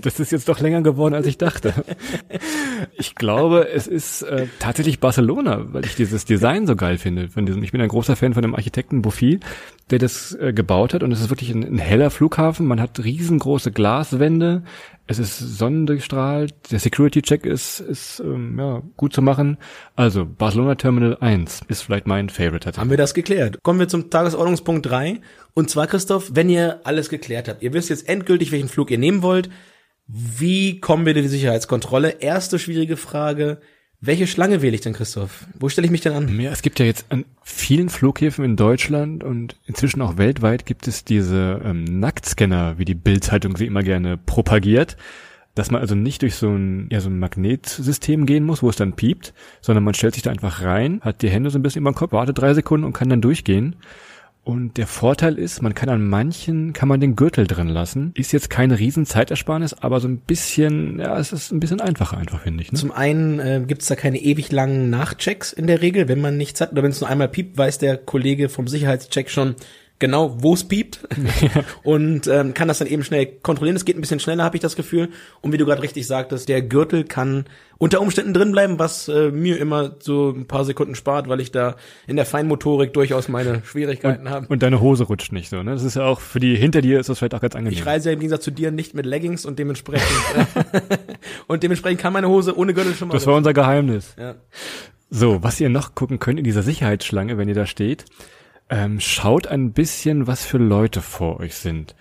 Das 0.00 0.18
ist 0.18 0.32
jetzt 0.32 0.48
doch 0.48 0.60
länger 0.60 0.80
geworden, 0.80 1.14
als 1.14 1.26
ich 1.26 1.36
dachte. 1.36 1.74
Ich 2.96 3.14
glaube, 3.14 3.68
es 3.68 3.86
ist 3.86 4.22
äh, 4.22 4.46
tatsächlich 4.58 4.98
Barcelona, 4.98 5.66
weil 5.72 5.84
ich 5.84 5.94
dieses 5.94 6.24
Design 6.24 6.66
so 6.66 6.74
geil 6.74 6.96
finde. 6.96 7.28
Von 7.28 7.44
diesem, 7.44 7.62
ich 7.62 7.72
bin 7.72 7.80
ein 7.80 7.88
großer 7.88 8.16
Fan 8.16 8.32
von 8.32 8.42
dem 8.42 8.54
Architekten 8.54 9.02
Bouffi, 9.02 9.40
der 9.90 9.98
das 9.98 10.34
äh, 10.34 10.52
gebaut 10.52 10.94
hat. 10.94 11.02
Und 11.02 11.12
es 11.12 11.20
ist 11.20 11.30
wirklich 11.30 11.50
ein, 11.50 11.62
ein 11.64 11.78
heller 11.78 12.10
Flughafen. 12.10 12.66
Man 12.66 12.80
hat 12.80 13.02
riesengroße 13.02 13.72
Glaswände. 13.72 14.62
es 15.06 15.18
ist 15.18 15.38
sonnendurchstrahlt, 15.38 16.54
der 16.70 16.78
Security-Check 16.78 17.46
ist, 17.46 17.80
ist 17.80 18.20
ähm, 18.20 18.58
ja, 18.58 18.82
gut 18.96 19.12
zu 19.12 19.22
machen. 19.22 19.58
Also 19.96 20.26
Barcelona 20.26 20.74
Terminal 20.74 21.16
1 21.20 21.62
ist 21.68 21.82
vielleicht 21.82 22.06
mein 22.06 22.28
Favorite. 22.28 22.72
Haben 22.76 22.90
wir 22.90 22.96
das 22.96 23.14
geklärt. 23.14 23.62
Kommen 23.62 23.78
wir 23.78 23.88
zum 23.88 24.10
Tagesordnungspunkt 24.10 24.86
3. 24.86 25.20
Und 25.54 25.70
zwar, 25.70 25.86
Christoph, 25.86 26.30
wenn 26.34 26.50
ihr 26.50 26.80
alles 26.84 27.08
geklärt 27.08 27.48
habt, 27.48 27.62
ihr 27.62 27.72
wisst 27.72 27.90
jetzt 27.90 28.08
endgültig, 28.08 28.52
welchen 28.52 28.68
Flug 28.68 28.90
ihr 28.90 28.98
nehmen 28.98 29.22
wollt, 29.22 29.48
wie 30.06 30.80
kommen 30.80 31.04
wir 31.04 31.14
in 31.14 31.22
die 31.22 31.28
Sicherheitskontrolle? 31.28 32.20
Erste 32.20 32.58
schwierige 32.58 32.96
Frage. 32.96 33.60
Welche 34.00 34.28
Schlange 34.28 34.62
wähle 34.62 34.76
ich 34.76 34.80
denn, 34.80 34.92
Christoph? 34.92 35.46
Wo 35.58 35.68
stelle 35.68 35.86
ich 35.86 35.90
mich 35.90 36.02
denn 36.02 36.12
an? 36.12 36.40
Ja, 36.40 36.52
es 36.52 36.62
gibt 36.62 36.78
ja 36.78 36.86
jetzt 36.86 37.06
an 37.08 37.24
vielen 37.42 37.88
Flughäfen 37.88 38.44
in 38.44 38.54
Deutschland 38.54 39.24
und 39.24 39.56
inzwischen 39.66 40.00
auch 40.02 40.16
weltweit 40.16 40.66
gibt 40.66 40.86
es 40.86 41.04
diese 41.04 41.60
ähm, 41.64 41.82
Nacktscanner, 41.82 42.78
wie 42.78 42.84
die 42.84 42.94
Bildzeitung 42.94 43.56
sie 43.56 43.66
immer 43.66 43.82
gerne 43.82 44.16
propagiert, 44.16 44.96
dass 45.56 45.72
man 45.72 45.80
also 45.80 45.96
nicht 45.96 46.22
durch 46.22 46.36
so 46.36 46.48
ein, 46.48 46.88
ja, 46.92 47.00
so 47.00 47.10
ein 47.10 47.18
Magnetsystem 47.18 48.24
gehen 48.24 48.44
muss, 48.44 48.62
wo 48.62 48.70
es 48.70 48.76
dann 48.76 48.94
piept, 48.94 49.34
sondern 49.60 49.82
man 49.82 49.94
stellt 49.94 50.14
sich 50.14 50.22
da 50.22 50.30
einfach 50.30 50.62
rein, 50.62 51.00
hat 51.00 51.22
die 51.22 51.30
Hände 51.30 51.50
so 51.50 51.58
ein 51.58 51.62
bisschen 51.62 51.80
über 51.80 51.90
den 51.90 51.96
Kopf, 51.96 52.12
wartet 52.12 52.38
drei 52.38 52.54
Sekunden 52.54 52.86
und 52.86 52.92
kann 52.92 53.08
dann 53.08 53.20
durchgehen. 53.20 53.74
Und 54.44 54.78
der 54.78 54.86
Vorteil 54.86 55.38
ist, 55.38 55.60
man 55.62 55.74
kann 55.74 55.90
an 55.90 56.08
manchen, 56.08 56.72
kann 56.72 56.88
man 56.88 57.00
den 57.00 57.16
Gürtel 57.16 57.46
drin 57.46 57.68
lassen. 57.68 58.12
Ist 58.14 58.32
jetzt 58.32 58.48
keine 58.48 58.78
riesen 58.78 59.04
Zeitersparnis, 59.04 59.74
aber 59.74 60.00
so 60.00 60.08
ein 60.08 60.18
bisschen, 60.18 61.00
ja, 61.00 61.18
es 61.18 61.32
ist 61.32 61.52
ein 61.52 61.60
bisschen 61.60 61.82
einfacher 61.82 62.16
einfach, 62.16 62.40
finde 62.40 62.62
ich. 62.62 62.72
Ne? 62.72 62.78
Zum 62.78 62.90
einen 62.90 63.40
äh, 63.40 63.62
gibt 63.66 63.88
da 63.90 63.94
keine 63.94 64.18
ewig 64.18 64.50
langen 64.50 64.88
Nachchecks 64.88 65.52
in 65.52 65.66
der 65.66 65.82
Regel, 65.82 66.08
wenn 66.08 66.22
man 66.22 66.38
nichts 66.38 66.62
hat. 66.62 66.72
Oder 66.72 66.82
wenn 66.82 66.92
es 66.92 67.00
nur 67.00 67.10
einmal 67.10 67.28
piept, 67.28 67.58
weiß 67.58 67.76
der 67.76 67.98
Kollege 67.98 68.48
vom 68.48 68.68
Sicherheitscheck 68.68 69.28
schon, 69.28 69.54
genau, 69.98 70.36
wo 70.40 70.54
es 70.54 70.64
piept 70.64 71.00
und 71.82 72.26
ähm, 72.26 72.54
kann 72.54 72.68
das 72.68 72.78
dann 72.78 72.88
eben 72.88 73.04
schnell 73.04 73.26
kontrollieren. 73.26 73.76
Es 73.76 73.84
geht 73.84 73.96
ein 73.96 74.00
bisschen 74.00 74.20
schneller, 74.20 74.44
habe 74.44 74.56
ich 74.56 74.62
das 74.62 74.76
Gefühl. 74.76 75.08
Und 75.40 75.52
wie 75.52 75.56
du 75.56 75.64
gerade 75.64 75.82
richtig 75.82 76.06
sagtest, 76.06 76.48
der 76.48 76.62
Gürtel 76.62 77.04
kann 77.04 77.44
unter 77.78 78.00
Umständen 78.00 78.34
drin 78.34 78.52
bleiben, 78.52 78.78
was 78.78 79.08
äh, 79.08 79.30
mir 79.30 79.58
immer 79.58 79.96
so 80.00 80.30
ein 80.30 80.46
paar 80.46 80.64
Sekunden 80.64 80.94
spart, 80.94 81.28
weil 81.28 81.40
ich 81.40 81.52
da 81.52 81.76
in 82.06 82.16
der 82.16 82.26
Feinmotorik 82.26 82.92
durchaus 82.92 83.28
meine 83.28 83.62
Schwierigkeiten 83.64 84.28
habe. 84.28 84.46
Und 84.48 84.62
deine 84.62 84.80
Hose 84.80 85.04
rutscht 85.04 85.32
nicht 85.32 85.48
so, 85.48 85.62
ne? 85.62 85.72
Das 85.72 85.84
ist 85.84 85.94
ja 85.94 86.04
auch 86.04 86.20
für 86.20 86.40
die 86.40 86.56
hinter 86.56 86.80
dir 86.80 86.98
ist 86.98 87.08
das 87.08 87.18
vielleicht 87.18 87.34
auch 87.34 87.40
ganz 87.40 87.54
angenehm. 87.54 87.78
Ich 87.78 87.86
reise 87.86 88.08
ja 88.08 88.12
im 88.14 88.20
Gegensatz 88.20 88.44
zu 88.44 88.50
dir 88.50 88.70
nicht 88.70 88.94
mit 88.94 89.06
Leggings 89.06 89.46
und 89.46 89.58
dementsprechend 89.58 90.08
und 91.46 91.62
dementsprechend 91.62 92.00
kann 92.00 92.12
meine 92.12 92.28
Hose 92.28 92.56
ohne 92.56 92.74
Gürtel 92.74 92.94
schon 92.94 93.08
mal. 93.08 93.14
Das 93.14 93.26
war 93.26 93.36
unser 93.36 93.54
Geheimnis. 93.54 94.14
Ja. 94.18 94.34
So, 95.10 95.42
was 95.42 95.58
ihr 95.60 95.70
noch 95.70 95.94
gucken 95.94 96.18
könnt 96.18 96.38
in 96.38 96.44
dieser 96.44 96.62
Sicherheitsschlange, 96.62 97.38
wenn 97.38 97.48
ihr 97.48 97.54
da 97.54 97.64
steht, 97.64 98.04
ähm, 98.70 99.00
schaut 99.00 99.46
ein 99.46 99.72
bisschen, 99.72 100.26
was 100.26 100.44
für 100.44 100.58
Leute 100.58 101.00
vor 101.00 101.40
euch 101.40 101.54
sind. 101.54 101.94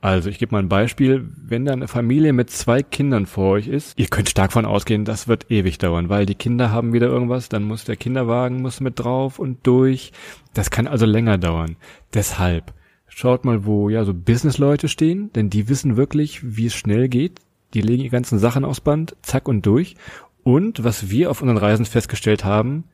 Also 0.00 0.28
ich 0.28 0.38
gebe 0.38 0.54
mal 0.54 0.58
ein 0.58 0.68
Beispiel, 0.68 1.30
wenn 1.34 1.64
da 1.64 1.72
eine 1.72 1.88
Familie 1.88 2.34
mit 2.34 2.50
zwei 2.50 2.82
Kindern 2.82 3.24
vor 3.24 3.52
euch 3.52 3.68
ist, 3.68 3.98
ihr 3.98 4.08
könnt 4.08 4.28
stark 4.28 4.52
von 4.52 4.66
ausgehen, 4.66 5.06
das 5.06 5.28
wird 5.28 5.50
ewig 5.50 5.78
dauern, 5.78 6.10
weil 6.10 6.26
die 6.26 6.34
Kinder 6.34 6.70
haben 6.70 6.92
wieder 6.92 7.06
irgendwas, 7.06 7.48
dann 7.48 7.62
muss 7.62 7.84
der 7.84 7.96
Kinderwagen 7.96 8.60
muss 8.60 8.80
mit 8.80 8.98
drauf 8.98 9.38
und 9.38 9.66
durch. 9.66 10.12
Das 10.52 10.70
kann 10.70 10.86
also 10.86 11.06
länger 11.06 11.38
dauern. 11.38 11.76
Deshalb 12.12 12.74
schaut 13.08 13.46
mal, 13.46 13.64
wo 13.64 13.88
ja 13.88 14.04
so 14.04 14.12
Businessleute 14.12 14.88
stehen, 14.88 15.32
denn 15.32 15.48
die 15.48 15.70
wissen 15.70 15.96
wirklich, 15.96 16.40
wie 16.54 16.66
es 16.66 16.74
schnell 16.74 17.08
geht. 17.08 17.40
Die 17.72 17.80
legen 17.80 18.02
die 18.02 18.10
ganzen 18.10 18.38
Sachen 18.38 18.66
aufs 18.66 18.82
Band, 18.82 19.16
zack 19.22 19.48
und 19.48 19.64
durch. 19.64 19.96
Und 20.42 20.84
was 20.84 21.08
wir 21.08 21.30
auf 21.30 21.40
unseren 21.40 21.56
Reisen 21.56 21.86
festgestellt 21.86 22.44
haben, 22.44 22.84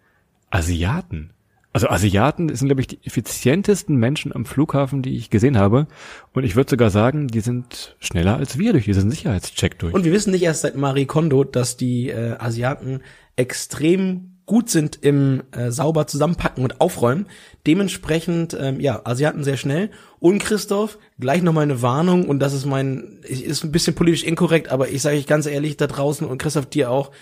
Asiaten. 0.50 1.32
Also 1.72 1.88
Asiaten 1.88 2.54
sind, 2.54 2.66
glaube 2.66 2.80
ich, 2.80 2.88
die 2.88 2.98
effizientesten 3.04 3.94
Menschen 3.96 4.34
am 4.34 4.44
Flughafen, 4.44 5.02
die 5.02 5.16
ich 5.16 5.30
gesehen 5.30 5.56
habe. 5.56 5.86
Und 6.32 6.42
ich 6.42 6.56
würde 6.56 6.70
sogar 6.70 6.90
sagen, 6.90 7.28
die 7.28 7.40
sind 7.40 7.96
schneller 8.00 8.36
als 8.36 8.58
wir 8.58 8.72
durch 8.72 8.86
diesen 8.86 9.10
Sicherheitscheck 9.10 9.78
durch. 9.78 9.94
Und 9.94 10.04
wir 10.04 10.12
wissen 10.12 10.32
nicht 10.32 10.42
erst 10.42 10.62
seit 10.62 10.76
Marie 10.76 11.06
Kondo, 11.06 11.44
dass 11.44 11.76
die 11.76 12.08
äh, 12.08 12.36
Asiaten 12.38 13.02
extrem 13.36 14.30
gut 14.46 14.68
sind 14.68 14.98
im 15.00 15.44
äh, 15.52 15.70
sauber 15.70 16.08
zusammenpacken 16.08 16.64
und 16.64 16.80
aufräumen. 16.80 17.26
Dementsprechend, 17.68 18.56
ähm, 18.60 18.80
ja, 18.80 19.00
Asiaten 19.04 19.44
sehr 19.44 19.56
schnell. 19.56 19.90
Und 20.18 20.40
Christoph, 20.40 20.98
gleich 21.20 21.40
nochmal 21.42 21.62
eine 21.62 21.82
Warnung, 21.82 22.28
und 22.28 22.40
das 22.40 22.52
ist 22.52 22.66
mein, 22.66 23.20
ist 23.22 23.62
ein 23.62 23.70
bisschen 23.70 23.94
politisch 23.94 24.24
inkorrekt, 24.24 24.68
aber 24.72 24.88
ich 24.88 25.02
sage 25.02 25.18
euch 25.18 25.28
ganz 25.28 25.46
ehrlich 25.46 25.76
da 25.76 25.86
draußen 25.86 26.26
und 26.26 26.38
Christoph 26.38 26.66
dir 26.66 26.90
auch, 26.90 27.12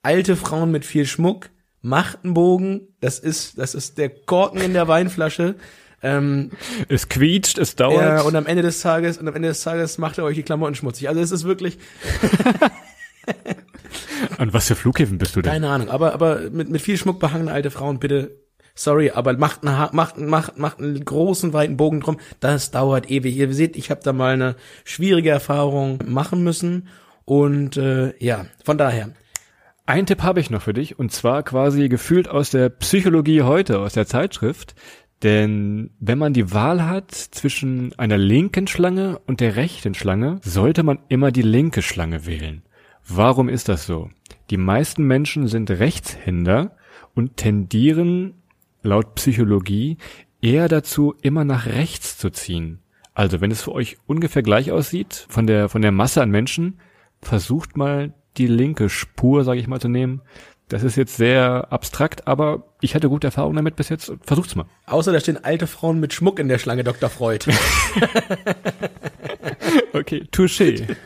alte 0.00 0.36
Frauen 0.36 0.70
mit 0.70 0.86
viel 0.86 1.04
Schmuck, 1.04 1.50
macht 1.84 2.24
einen 2.24 2.34
Bogen, 2.34 2.88
das 3.00 3.18
ist, 3.18 3.58
das 3.58 3.74
ist 3.74 3.98
der 3.98 4.08
Korken 4.08 4.60
in 4.60 4.72
der 4.72 4.88
Weinflasche. 4.88 5.54
Ähm, 6.02 6.50
es 6.88 7.08
quietscht, 7.08 7.56
es 7.58 7.76
dauert. 7.76 8.02
ja, 8.02 8.20
und 8.22 8.34
am 8.36 8.46
Ende 8.46 8.62
des 8.62 8.80
Tages, 8.80 9.16
und 9.18 9.26
am 9.28 9.34
Ende 9.36 9.48
des 9.48 9.62
Tages 9.62 9.96
macht 9.98 10.18
er 10.18 10.24
euch 10.24 10.34
die 10.36 10.42
Klamotten 10.42 10.74
schmutzig. 10.74 11.08
Also 11.08 11.20
es 11.20 11.30
ist 11.30 11.44
wirklich, 11.44 11.78
An 14.38 14.52
was 14.52 14.66
für 14.68 14.74
Flughäfen 14.74 15.18
bist 15.18 15.36
du 15.36 15.42
denn? 15.42 15.52
keine 15.52 15.68
Ahnung, 15.70 15.88
aber, 15.88 16.12
aber 16.12 16.50
mit, 16.50 16.68
mit 16.68 16.82
viel 16.82 16.96
Schmuck 16.98 17.20
behangene 17.20 17.52
alte 17.52 17.70
Frauen, 17.70 17.98
bitte, 18.00 18.36
sorry, 18.74 19.10
aber 19.10 19.32
macht, 19.36 19.62
eine, 19.62 19.78
Ha- 19.78 19.90
macht, 19.92 20.18
macht, 20.18 20.58
macht 20.58 20.78
einen 20.80 21.04
großen, 21.04 21.52
weiten 21.52 21.76
Bogen 21.76 22.00
drum. 22.00 22.18
Das 22.40 22.70
dauert 22.70 23.10
ewig. 23.10 23.36
Ihr 23.36 23.52
seht, 23.54 23.76
ich 23.76 23.90
habe 23.90 24.00
da 24.02 24.12
mal 24.12 24.32
eine 24.34 24.56
schwierige 24.84 25.30
Erfahrung 25.30 25.98
machen 26.06 26.42
müssen. 26.42 26.88
Und 27.24 27.76
äh, 27.78 28.12
ja, 28.22 28.46
von 28.64 28.76
daher, 28.76 29.10
Ein 29.86 30.06
Tipp 30.06 30.22
habe 30.22 30.40
ich 30.40 30.48
noch 30.48 30.62
für 30.62 30.72
dich 30.72 30.98
und 30.98 31.12
zwar 31.12 31.42
quasi 31.42 31.90
gefühlt 31.90 32.26
aus 32.26 32.50
der 32.50 32.70
Psychologie 32.70 33.42
heute, 33.42 33.80
aus 33.80 33.92
der 33.92 34.06
Zeitschrift. 34.06 34.74
Denn 35.22 35.90
wenn 36.00 36.16
man 36.16 36.32
die 36.32 36.52
Wahl 36.52 36.86
hat 36.86 37.12
zwischen 37.12 37.92
einer 37.98 38.16
linken 38.16 38.66
Schlange 38.66 39.18
und 39.26 39.40
der 39.40 39.56
rechten 39.56 39.92
Schlange, 39.92 40.40
sollte 40.42 40.84
man 40.84 41.00
immer 41.08 41.32
die 41.32 41.42
linke 41.42 41.82
Schlange 41.82 42.24
wählen. 42.24 42.62
Warum 43.06 43.50
ist 43.50 43.68
das 43.68 43.84
so? 43.84 44.10
Die 44.48 44.56
meisten 44.56 45.04
Menschen 45.04 45.48
sind 45.48 45.70
Rechtshänder 45.70 46.76
und 47.14 47.36
tendieren 47.36 48.34
laut 48.82 49.14
Psychologie 49.16 49.98
eher 50.40 50.68
dazu, 50.68 51.14
immer 51.20 51.44
nach 51.44 51.66
rechts 51.66 52.16
zu 52.16 52.30
ziehen. 52.30 52.80
Also 53.12 53.42
wenn 53.42 53.50
es 53.50 53.62
für 53.62 53.72
euch 53.72 53.98
ungefähr 54.06 54.42
gleich 54.42 54.72
aussieht, 54.72 55.26
von 55.28 55.46
der, 55.46 55.68
von 55.68 55.82
der 55.82 55.92
Masse 55.92 56.22
an 56.22 56.30
Menschen, 56.30 56.80
versucht 57.20 57.76
mal 57.76 58.14
die 58.36 58.46
linke 58.46 58.88
Spur, 58.88 59.44
sage 59.44 59.60
ich 59.60 59.66
mal, 59.66 59.80
zu 59.80 59.88
nehmen. 59.88 60.22
Das 60.68 60.82
ist 60.82 60.96
jetzt 60.96 61.16
sehr 61.16 61.66
abstrakt, 61.70 62.26
aber 62.26 62.64
ich 62.80 62.94
hatte 62.94 63.08
gute 63.08 63.26
Erfahrungen 63.26 63.56
damit 63.56 63.76
bis 63.76 63.90
jetzt. 63.90 64.12
Versucht's 64.22 64.56
mal. 64.56 64.64
außer 64.86 65.12
da 65.12 65.20
stehen 65.20 65.44
alte 65.44 65.66
Frauen 65.66 66.00
mit 66.00 66.14
Schmuck 66.14 66.38
in 66.38 66.48
der 66.48 66.58
Schlange, 66.58 66.84
Dr. 66.84 67.10
Freud. 67.10 67.46
Okay, 69.92 70.26
touché. 70.30 70.86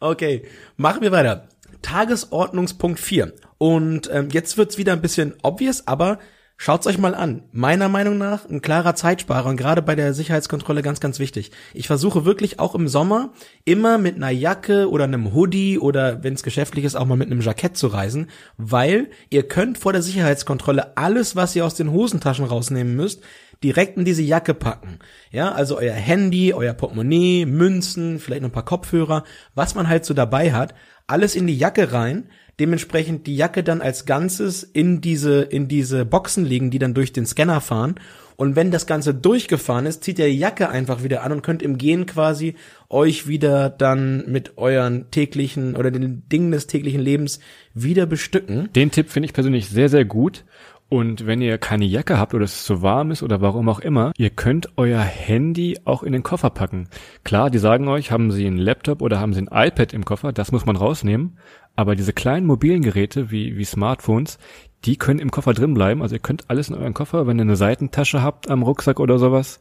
Okay, 0.00 0.42
machen 0.76 1.00
wir 1.00 1.12
weiter. 1.12 1.48
Tagesordnungspunkt 1.80 3.00
4. 3.00 3.32
Und 3.56 4.10
ähm, 4.12 4.28
jetzt 4.30 4.58
wird's 4.58 4.76
wieder 4.76 4.92
ein 4.92 5.00
bisschen 5.00 5.34
obvious, 5.42 5.86
aber 5.86 6.18
schaut's 6.56 6.86
euch 6.86 6.98
mal 6.98 7.14
an. 7.14 7.42
Meiner 7.52 7.88
Meinung 7.88 8.18
nach 8.18 8.48
ein 8.48 8.62
klarer 8.62 8.94
Zeitsparer 8.94 9.48
und 9.48 9.56
gerade 9.56 9.82
bei 9.82 9.94
der 9.94 10.14
Sicherheitskontrolle 10.14 10.82
ganz, 10.82 11.00
ganz 11.00 11.18
wichtig. 11.18 11.50
Ich 11.72 11.86
versuche 11.86 12.24
wirklich 12.24 12.60
auch 12.60 12.74
im 12.74 12.88
Sommer 12.88 13.32
immer 13.64 13.98
mit 13.98 14.16
einer 14.16 14.30
Jacke 14.30 14.88
oder 14.90 15.04
einem 15.04 15.34
Hoodie 15.34 15.78
oder 15.78 16.22
wenn 16.22 16.34
es 16.34 16.42
geschäftlich 16.42 16.84
ist, 16.84 16.96
auch 16.96 17.06
mal 17.06 17.16
mit 17.16 17.30
einem 17.30 17.40
Jackett 17.40 17.76
zu 17.76 17.88
reisen, 17.88 18.28
weil 18.56 19.10
ihr 19.30 19.48
könnt 19.48 19.78
vor 19.78 19.92
der 19.92 20.02
Sicherheitskontrolle 20.02 20.96
alles, 20.96 21.36
was 21.36 21.56
ihr 21.56 21.64
aus 21.64 21.74
den 21.74 21.90
Hosentaschen 21.90 22.44
rausnehmen 22.44 22.94
müsst, 22.96 23.22
direkt 23.62 23.96
in 23.96 24.04
diese 24.04 24.22
Jacke 24.22 24.54
packen. 24.54 24.98
Ja, 25.30 25.52
also 25.52 25.78
euer 25.78 25.94
Handy, 25.94 26.52
euer 26.52 26.74
Portemonnaie, 26.74 27.46
Münzen, 27.46 28.18
vielleicht 28.18 28.42
noch 28.42 28.50
ein 28.50 28.52
paar 28.52 28.64
Kopfhörer, 28.64 29.24
was 29.54 29.74
man 29.74 29.88
halt 29.88 30.04
so 30.04 30.14
dabei 30.14 30.52
hat, 30.52 30.74
alles 31.06 31.34
in 31.34 31.46
die 31.46 31.56
Jacke 31.56 31.92
rein, 31.92 32.28
dementsprechend 32.60 33.26
die 33.26 33.36
Jacke 33.36 33.62
dann 33.62 33.80
als 33.80 34.06
Ganzes 34.06 34.62
in 34.62 35.00
diese, 35.00 35.42
in 35.42 35.68
diese 35.68 36.04
Boxen 36.04 36.44
legen, 36.44 36.70
die 36.70 36.78
dann 36.78 36.94
durch 36.94 37.12
den 37.12 37.26
Scanner 37.26 37.60
fahren. 37.60 37.96
Und 38.36 38.56
wenn 38.56 38.70
das 38.70 38.86
Ganze 38.86 39.14
durchgefahren 39.14 39.86
ist, 39.86 40.02
zieht 40.02 40.18
ihr 40.18 40.26
die 40.26 40.38
Jacke 40.38 40.68
einfach 40.68 41.04
wieder 41.04 41.22
an 41.22 41.32
und 41.32 41.42
könnt 41.42 41.62
im 41.62 41.78
Gehen 41.78 42.06
quasi 42.06 42.56
euch 42.88 43.28
wieder 43.28 43.70
dann 43.70 44.24
mit 44.26 44.58
euren 44.58 45.10
täglichen 45.10 45.76
oder 45.76 45.90
den 45.90 46.28
Dingen 46.28 46.50
des 46.50 46.66
täglichen 46.66 47.00
Lebens 47.00 47.38
wieder 47.74 48.06
bestücken. 48.06 48.70
Den 48.74 48.90
Tipp 48.90 49.10
finde 49.10 49.26
ich 49.26 49.32
persönlich 49.32 49.68
sehr, 49.68 49.88
sehr 49.88 50.04
gut. 50.04 50.44
Und 50.90 51.26
wenn 51.26 51.40
ihr 51.40 51.58
keine 51.58 51.86
Jacke 51.86 52.18
habt 52.18 52.34
oder 52.34 52.44
es 52.44 52.64
zu 52.64 52.82
warm 52.82 53.10
ist 53.10 53.22
oder 53.22 53.40
warum 53.40 53.68
auch 53.68 53.80
immer, 53.80 54.12
ihr 54.16 54.30
könnt 54.30 54.68
euer 54.76 55.00
Handy 55.00 55.78
auch 55.84 56.02
in 56.02 56.12
den 56.12 56.22
Koffer 56.22 56.50
packen. 56.50 56.88
Klar, 57.24 57.50
die 57.50 57.58
sagen 57.58 57.88
euch, 57.88 58.12
haben 58.12 58.30
sie 58.30 58.46
einen 58.46 58.58
Laptop 58.58 59.00
oder 59.00 59.18
haben 59.18 59.32
sie 59.32 59.40
ein 59.40 59.48
iPad 59.50 59.92
im 59.92 60.04
Koffer, 60.04 60.32
das 60.32 60.52
muss 60.52 60.66
man 60.66 60.76
rausnehmen. 60.76 61.38
Aber 61.76 61.96
diese 61.96 62.12
kleinen 62.12 62.46
mobilen 62.46 62.82
Geräte 62.82 63.30
wie, 63.30 63.56
wie 63.56 63.64
Smartphones, 63.64 64.38
die 64.84 64.96
können 64.96 65.18
im 65.18 65.30
Koffer 65.30 65.54
drin 65.54 65.74
bleiben. 65.74 66.02
Also 66.02 66.14
ihr 66.14 66.20
könnt 66.20 66.48
alles 66.48 66.68
in 66.68 66.74
euren 66.74 66.94
Koffer, 66.94 67.26
wenn 67.26 67.38
ihr 67.38 67.42
eine 67.42 67.56
Seitentasche 67.56 68.22
habt 68.22 68.48
am 68.48 68.62
Rucksack 68.62 69.00
oder 69.00 69.18
sowas, 69.18 69.58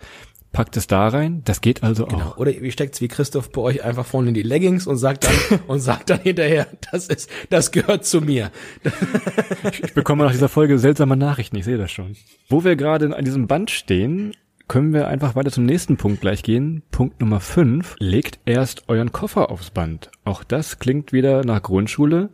packt 0.52 0.78
es 0.78 0.88
da 0.88 1.08
rein. 1.08 1.42
Das 1.46 1.62
geht 1.62 1.84
also 1.84 2.08
auch. 2.08 2.38
Oder 2.38 2.52
wie 2.62 2.72
steckt's 2.72 3.02
wie 3.02 3.08
Christoph 3.08 3.52
bei 3.52 3.62
euch 3.62 3.84
einfach 3.84 4.06
vorne 4.06 4.30
in 4.30 4.34
die 4.34 4.44
Leggings 4.44 4.86
und 4.86 4.98
sagt 4.98 5.26
dann 5.26 5.60
und 5.68 5.80
sagt 5.80 6.10
dann 6.10 6.20
hinterher, 6.20 6.68
das 6.92 7.08
ist, 7.08 7.30
das 7.50 7.72
gehört 7.72 8.06
zu 8.06 8.22
mir. 8.22 8.52
Ich 9.82 9.94
bekomme 9.94 10.24
nach 10.24 10.32
dieser 10.32 10.50
Folge 10.50 10.78
seltsame 10.78 11.18
Nachrichten, 11.18 11.58
ich 11.58 11.66
sehe 11.66 11.78
das 11.78 11.92
schon. 11.92 12.16
Wo 12.48 12.64
wir 12.64 12.76
gerade 12.76 13.16
an 13.16 13.26
diesem 13.26 13.48
Band 13.48 13.72
stehen, 13.72 14.34
können 14.68 14.94
wir 14.94 15.08
einfach 15.08 15.36
weiter 15.36 15.52
zum 15.52 15.66
nächsten 15.66 15.98
Punkt 15.98 16.22
gleich 16.22 16.44
gehen. 16.44 16.84
Punkt 16.92 17.20
Nummer 17.20 17.40
5. 17.40 17.96
Legt 18.00 18.40
erst 18.46 18.90
euren 18.90 19.12
Koffer 19.12 19.52
aufs 19.52 19.72
Band. 19.72 20.10
Auch 20.24 20.44
das 20.44 20.80
klingt 20.80 21.14
wieder 21.14 21.44
nach 21.46 21.62
Grundschule. 21.62 22.30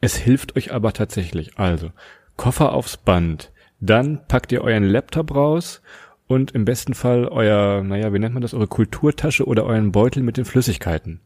Es 0.00 0.16
hilft 0.16 0.56
euch 0.56 0.72
aber 0.72 0.92
tatsächlich. 0.92 1.58
Also, 1.58 1.90
Koffer 2.36 2.72
aufs 2.72 2.96
Band. 2.96 3.52
Dann 3.80 4.20
packt 4.26 4.52
ihr 4.52 4.62
euren 4.62 4.84
Laptop 4.84 5.34
raus 5.34 5.82
und 6.26 6.52
im 6.52 6.64
besten 6.64 6.94
Fall 6.94 7.26
euer, 7.26 7.82
naja, 7.82 8.12
wie 8.12 8.18
nennt 8.18 8.34
man 8.34 8.42
das, 8.42 8.54
eure 8.54 8.66
Kulturtasche 8.66 9.46
oder 9.46 9.64
euren 9.64 9.92
Beutel 9.92 10.22
mit 10.22 10.36
den 10.36 10.44
Flüssigkeiten. 10.44 11.20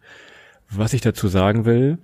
Was 0.71 0.93
ich 0.93 1.01
dazu 1.01 1.29
sagen 1.29 1.65
will, 1.65 1.99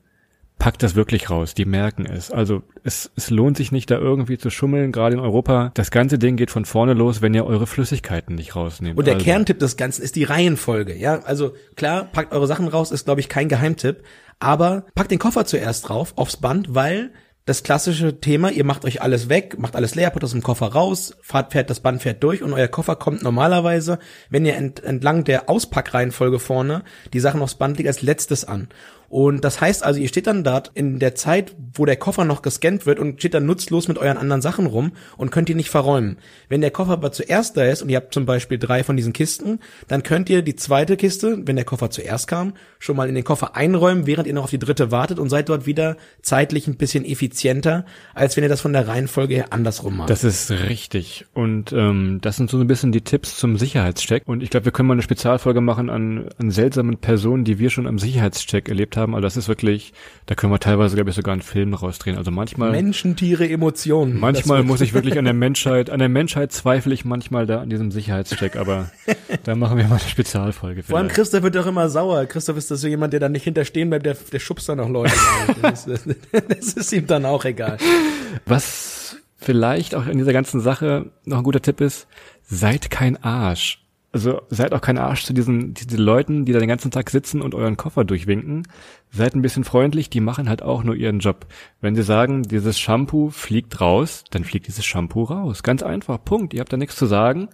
packt 0.58 0.82
das 0.82 0.94
wirklich 0.94 1.30
raus. 1.30 1.54
Die 1.54 1.64
merken 1.64 2.06
es. 2.06 2.30
Also 2.30 2.62
es, 2.82 3.10
es 3.16 3.30
lohnt 3.30 3.56
sich 3.56 3.72
nicht, 3.72 3.90
da 3.90 3.98
irgendwie 3.98 4.38
zu 4.38 4.50
schummeln, 4.50 4.92
gerade 4.92 5.14
in 5.14 5.20
Europa. 5.20 5.72
Das 5.74 5.90
ganze 5.90 6.18
Ding 6.18 6.36
geht 6.36 6.50
von 6.50 6.64
vorne 6.64 6.94
los, 6.94 7.22
wenn 7.22 7.34
ihr 7.34 7.44
eure 7.44 7.66
Flüssigkeiten 7.66 8.34
nicht 8.34 8.56
rausnehmt. 8.56 8.98
Und 8.98 9.06
der 9.06 9.14
also, 9.14 9.24
Kerntipp 9.24 9.58
des 9.58 9.76
Ganzen 9.76 10.02
ist 10.02 10.16
die 10.16 10.24
Reihenfolge. 10.24 10.96
Ja, 10.96 11.20
also 11.20 11.54
klar, 11.76 12.04
packt 12.04 12.32
eure 12.32 12.46
Sachen 12.46 12.68
raus, 12.68 12.92
ist 12.92 13.04
glaube 13.04 13.20
ich 13.20 13.28
kein 13.28 13.48
Geheimtipp. 13.48 14.02
Aber 14.40 14.86
packt 14.94 15.10
den 15.10 15.18
Koffer 15.18 15.44
zuerst 15.44 15.88
drauf, 15.88 16.12
aufs 16.16 16.36
Band, 16.36 16.74
weil 16.74 17.12
das 17.46 17.62
klassische 17.62 18.20
Thema, 18.20 18.50
ihr 18.50 18.64
macht 18.64 18.86
euch 18.86 19.02
alles 19.02 19.28
weg, 19.28 19.58
macht 19.58 19.76
alles 19.76 19.94
leer, 19.94 20.08
putzt 20.08 20.24
aus 20.24 20.30
dem 20.30 20.42
Koffer 20.42 20.68
raus, 20.68 21.14
fahrt, 21.20 21.52
fährt, 21.52 21.68
das 21.68 21.80
Band 21.80 22.00
fährt 22.00 22.22
durch 22.22 22.42
und 22.42 22.54
euer 22.54 22.68
Koffer 22.68 22.96
kommt 22.96 23.22
normalerweise, 23.22 23.98
wenn 24.30 24.46
ihr 24.46 24.56
ent, 24.56 24.82
entlang 24.82 25.24
der 25.24 25.50
Auspackreihenfolge 25.50 26.38
vorne 26.38 26.84
die 27.12 27.20
Sachen 27.20 27.42
aufs 27.42 27.56
Band 27.56 27.76
legt, 27.76 27.88
als 27.88 28.00
letztes 28.00 28.46
an. 28.46 28.68
Und 29.14 29.44
das 29.44 29.60
heißt 29.60 29.84
also, 29.84 30.00
ihr 30.00 30.08
steht 30.08 30.26
dann 30.26 30.42
dort 30.42 30.72
in 30.74 30.98
der 30.98 31.14
Zeit, 31.14 31.54
wo 31.74 31.84
der 31.84 31.94
Koffer 31.94 32.24
noch 32.24 32.42
gescannt 32.42 32.84
wird 32.84 32.98
und 32.98 33.20
steht 33.20 33.32
dann 33.34 33.46
nutzlos 33.46 33.86
mit 33.86 33.96
euren 33.96 34.16
anderen 34.16 34.42
Sachen 34.42 34.66
rum 34.66 34.90
und 35.16 35.30
könnt 35.30 35.48
ihr 35.48 35.54
nicht 35.54 35.70
verräumen. 35.70 36.16
Wenn 36.48 36.60
der 36.60 36.72
Koffer 36.72 36.94
aber 36.94 37.12
zuerst 37.12 37.56
da 37.56 37.62
ist 37.62 37.80
und 37.80 37.90
ihr 37.90 37.96
habt 37.96 38.12
zum 38.12 38.26
Beispiel 38.26 38.58
drei 38.58 38.82
von 38.82 38.96
diesen 38.96 39.12
Kisten, 39.12 39.60
dann 39.86 40.02
könnt 40.02 40.30
ihr 40.30 40.42
die 40.42 40.56
zweite 40.56 40.96
Kiste, 40.96 41.38
wenn 41.46 41.54
der 41.54 41.64
Koffer 41.64 41.90
zuerst 41.90 42.26
kam, 42.26 42.54
schon 42.80 42.96
mal 42.96 43.08
in 43.08 43.14
den 43.14 43.22
Koffer 43.22 43.54
einräumen, 43.54 44.08
während 44.08 44.26
ihr 44.26 44.34
noch 44.34 44.42
auf 44.42 44.50
die 44.50 44.58
dritte 44.58 44.90
wartet 44.90 45.20
und 45.20 45.28
seid 45.28 45.48
dort 45.48 45.64
wieder 45.64 45.96
zeitlich 46.20 46.66
ein 46.66 46.76
bisschen 46.76 47.04
effizienter, 47.04 47.86
als 48.14 48.36
wenn 48.36 48.42
ihr 48.42 48.50
das 48.50 48.62
von 48.62 48.72
der 48.72 48.88
Reihenfolge 48.88 49.36
her 49.36 49.52
andersrum 49.52 49.96
macht. 49.98 50.10
Das 50.10 50.24
ist 50.24 50.50
richtig. 50.50 51.24
Und 51.34 51.72
ähm, 51.72 52.18
das 52.20 52.36
sind 52.36 52.50
so 52.50 52.58
ein 52.58 52.66
bisschen 52.66 52.90
die 52.90 53.02
Tipps 53.02 53.36
zum 53.36 53.58
Sicherheitscheck. 53.58 54.24
Und 54.26 54.42
ich 54.42 54.50
glaube, 54.50 54.64
wir 54.64 54.72
können 54.72 54.88
mal 54.88 54.94
eine 54.94 55.02
Spezialfolge 55.02 55.60
machen 55.60 55.88
an, 55.88 56.30
an 56.36 56.50
seltsamen 56.50 56.96
Personen, 56.96 57.44
die 57.44 57.60
wir 57.60 57.70
schon 57.70 57.86
am 57.86 58.00
Sicherheitscheck 58.00 58.68
erlebt 58.68 58.96
haben 58.96 59.03
haben. 59.04 59.14
Also 59.14 59.24
das 59.24 59.36
ist 59.36 59.48
wirklich, 59.48 59.92
da 60.26 60.34
können 60.34 60.52
wir 60.52 60.58
teilweise, 60.58 60.96
glaube 60.96 61.10
ich, 61.10 61.16
sogar 61.16 61.32
einen 61.32 61.42
Film 61.42 61.74
rausdrehen. 61.74 62.16
Also 62.16 62.30
manchmal. 62.30 62.72
Menschen, 62.72 63.16
Tiere, 63.16 63.48
Emotionen. 63.48 64.18
Manchmal 64.18 64.64
muss 64.64 64.80
ich 64.80 64.92
wirklich 64.94 65.18
an 65.18 65.24
der 65.24 65.34
Menschheit, 65.34 65.90
an 65.90 66.00
der 66.00 66.08
Menschheit 66.08 66.52
zweifle 66.52 66.92
ich 66.92 67.04
manchmal 67.04 67.46
da 67.46 67.60
an 67.60 67.70
diesem 67.70 67.90
Sicherheitscheck, 67.90 68.56
aber 68.56 68.90
da 69.44 69.54
machen 69.54 69.78
wir 69.78 69.84
mal 69.84 69.96
eine 70.00 70.08
Spezialfolge. 70.08 70.82
Vor 70.82 70.98
allem 70.98 71.08
Christoph 71.08 71.42
wird 71.42 71.54
doch 71.54 71.66
immer 71.66 71.88
sauer. 71.88 72.26
Christoph 72.26 72.56
ist 72.56 72.70
das 72.70 72.80
so 72.80 72.88
jemand, 72.88 73.12
der 73.12 73.20
dann 73.20 73.32
nicht 73.32 73.44
hinterstehen 73.44 73.90
bleibt, 73.90 74.06
der, 74.06 74.16
der 74.32 74.38
schubst 74.40 74.68
dann 74.68 74.78
noch 74.78 74.88
Leute. 74.88 75.14
das, 75.62 75.84
das, 75.84 76.04
das 76.48 76.72
ist 76.72 76.92
ihm 76.92 77.06
dann 77.06 77.24
auch 77.24 77.44
egal. 77.44 77.78
Was 78.46 79.16
vielleicht 79.36 79.94
auch 79.94 80.06
in 80.06 80.18
dieser 80.18 80.32
ganzen 80.32 80.60
Sache 80.60 81.10
noch 81.24 81.38
ein 81.38 81.44
guter 81.44 81.62
Tipp 81.62 81.80
ist, 81.80 82.06
seid 82.42 82.90
kein 82.90 83.22
Arsch 83.22 83.83
also 84.14 84.42
seid 84.48 84.72
auch 84.72 84.80
kein 84.80 84.96
Arsch 84.96 85.24
zu 85.24 85.34
diesen, 85.34 85.74
diesen 85.74 85.98
Leuten, 85.98 86.44
die 86.44 86.52
da 86.52 86.60
den 86.60 86.68
ganzen 86.68 86.92
Tag 86.92 87.10
sitzen 87.10 87.42
und 87.42 87.52
euren 87.52 87.76
Koffer 87.76 88.04
durchwinken. 88.04 88.62
Seid 89.10 89.34
ein 89.34 89.42
bisschen 89.42 89.64
freundlich, 89.64 90.08
die 90.08 90.20
machen 90.20 90.48
halt 90.48 90.62
auch 90.62 90.84
nur 90.84 90.94
ihren 90.94 91.18
Job. 91.18 91.46
Wenn 91.80 91.96
sie 91.96 92.04
sagen, 92.04 92.44
dieses 92.44 92.78
Shampoo 92.78 93.30
fliegt 93.30 93.80
raus, 93.80 94.22
dann 94.30 94.44
fliegt 94.44 94.68
dieses 94.68 94.84
Shampoo 94.84 95.24
raus. 95.24 95.64
Ganz 95.64 95.82
einfach, 95.82 96.24
Punkt. 96.24 96.54
Ihr 96.54 96.60
habt 96.60 96.72
da 96.72 96.76
nichts 96.76 96.94
zu 96.94 97.06
sagen 97.06 97.48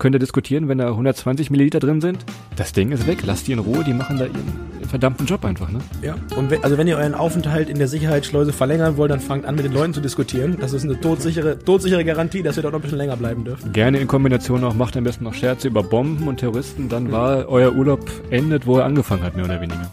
könnt 0.00 0.16
ihr 0.16 0.18
diskutieren, 0.18 0.66
wenn 0.66 0.78
da 0.78 0.88
120 0.88 1.50
Milliliter 1.50 1.78
drin 1.78 2.00
sind. 2.00 2.24
Das 2.56 2.72
Ding 2.72 2.90
ist 2.90 3.06
weg, 3.06 3.18
lasst 3.24 3.46
die 3.46 3.52
in 3.52 3.60
Ruhe, 3.60 3.84
die 3.84 3.92
machen 3.92 4.18
da 4.18 4.24
ihren 4.24 4.88
verdammten 4.88 5.26
Job 5.26 5.44
einfach, 5.44 5.70
ne? 5.70 5.78
Ja, 6.02 6.16
und 6.36 6.50
wenn, 6.50 6.64
also 6.64 6.76
wenn 6.76 6.88
ihr 6.88 6.96
euren 6.96 7.14
Aufenthalt 7.14 7.68
in 7.68 7.78
der 7.78 7.86
Sicherheitsschleuse 7.86 8.52
verlängern 8.52 8.96
wollt, 8.96 9.12
dann 9.12 9.20
fangt 9.20 9.44
an 9.44 9.54
mit 9.54 9.64
den 9.64 9.72
Leuten 9.72 9.94
zu 9.94 10.00
diskutieren. 10.00 10.56
Das 10.60 10.72
ist 10.72 10.82
eine 10.82 10.98
todsichere, 11.00 11.58
todsichere 11.58 12.04
Garantie, 12.04 12.42
dass 12.42 12.56
ihr 12.56 12.62
dort 12.62 12.72
noch 12.72 12.80
ein 12.80 12.82
bisschen 12.82 12.98
länger 12.98 13.16
bleiben 13.16 13.44
dürft. 13.44 13.72
Gerne 13.72 13.98
in 13.98 14.08
Kombination 14.08 14.64
auch, 14.64 14.74
macht 14.74 14.96
am 14.96 15.04
besten 15.04 15.24
noch 15.24 15.34
Scherze 15.34 15.68
über 15.68 15.84
Bomben 15.84 16.26
und 16.26 16.38
Terroristen, 16.38 16.88
dann 16.88 17.04
mhm. 17.04 17.12
war 17.12 17.48
euer 17.48 17.72
Urlaub 17.72 18.10
endet, 18.30 18.66
wo 18.66 18.78
er 18.78 18.86
angefangen 18.86 19.22
hat, 19.22 19.36
mehr 19.36 19.44
oder 19.44 19.60
weniger. 19.60 19.92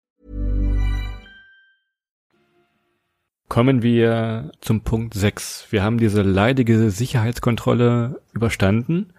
Kommen 3.51 3.83
wir 3.83 4.53
zum 4.61 4.79
Punkt 4.79 5.13
6. 5.13 5.67
Wir 5.71 5.83
haben 5.83 5.97
diese 5.97 6.21
leidige 6.21 6.89
Sicherheitskontrolle 6.89 8.21
überstanden 8.31 9.11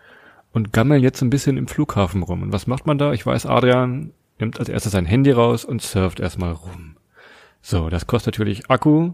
und 0.55 0.73
gammeln 0.73 1.03
jetzt 1.03 1.21
ein 1.21 1.29
bisschen 1.29 1.59
im 1.59 1.68
Flughafen 1.68 2.23
rum. 2.23 2.42
Und 2.42 2.51
was 2.51 2.66
macht 2.66 2.87
man 2.87 2.97
da? 2.97 3.12
Ich 3.12 3.27
weiß, 3.27 3.45
Adrian 3.45 4.14
nimmt 4.38 4.59
als 4.59 4.71
erstes 4.71 4.92
sein 4.92 5.05
Handy 5.05 5.33
raus 5.33 5.66
und 5.66 5.83
surft 5.83 6.18
erstmal 6.18 6.53
rum. 6.53 6.97
So, 7.61 7.90
das 7.90 8.07
kostet 8.07 8.33
natürlich 8.33 8.71
Akku. 8.71 9.12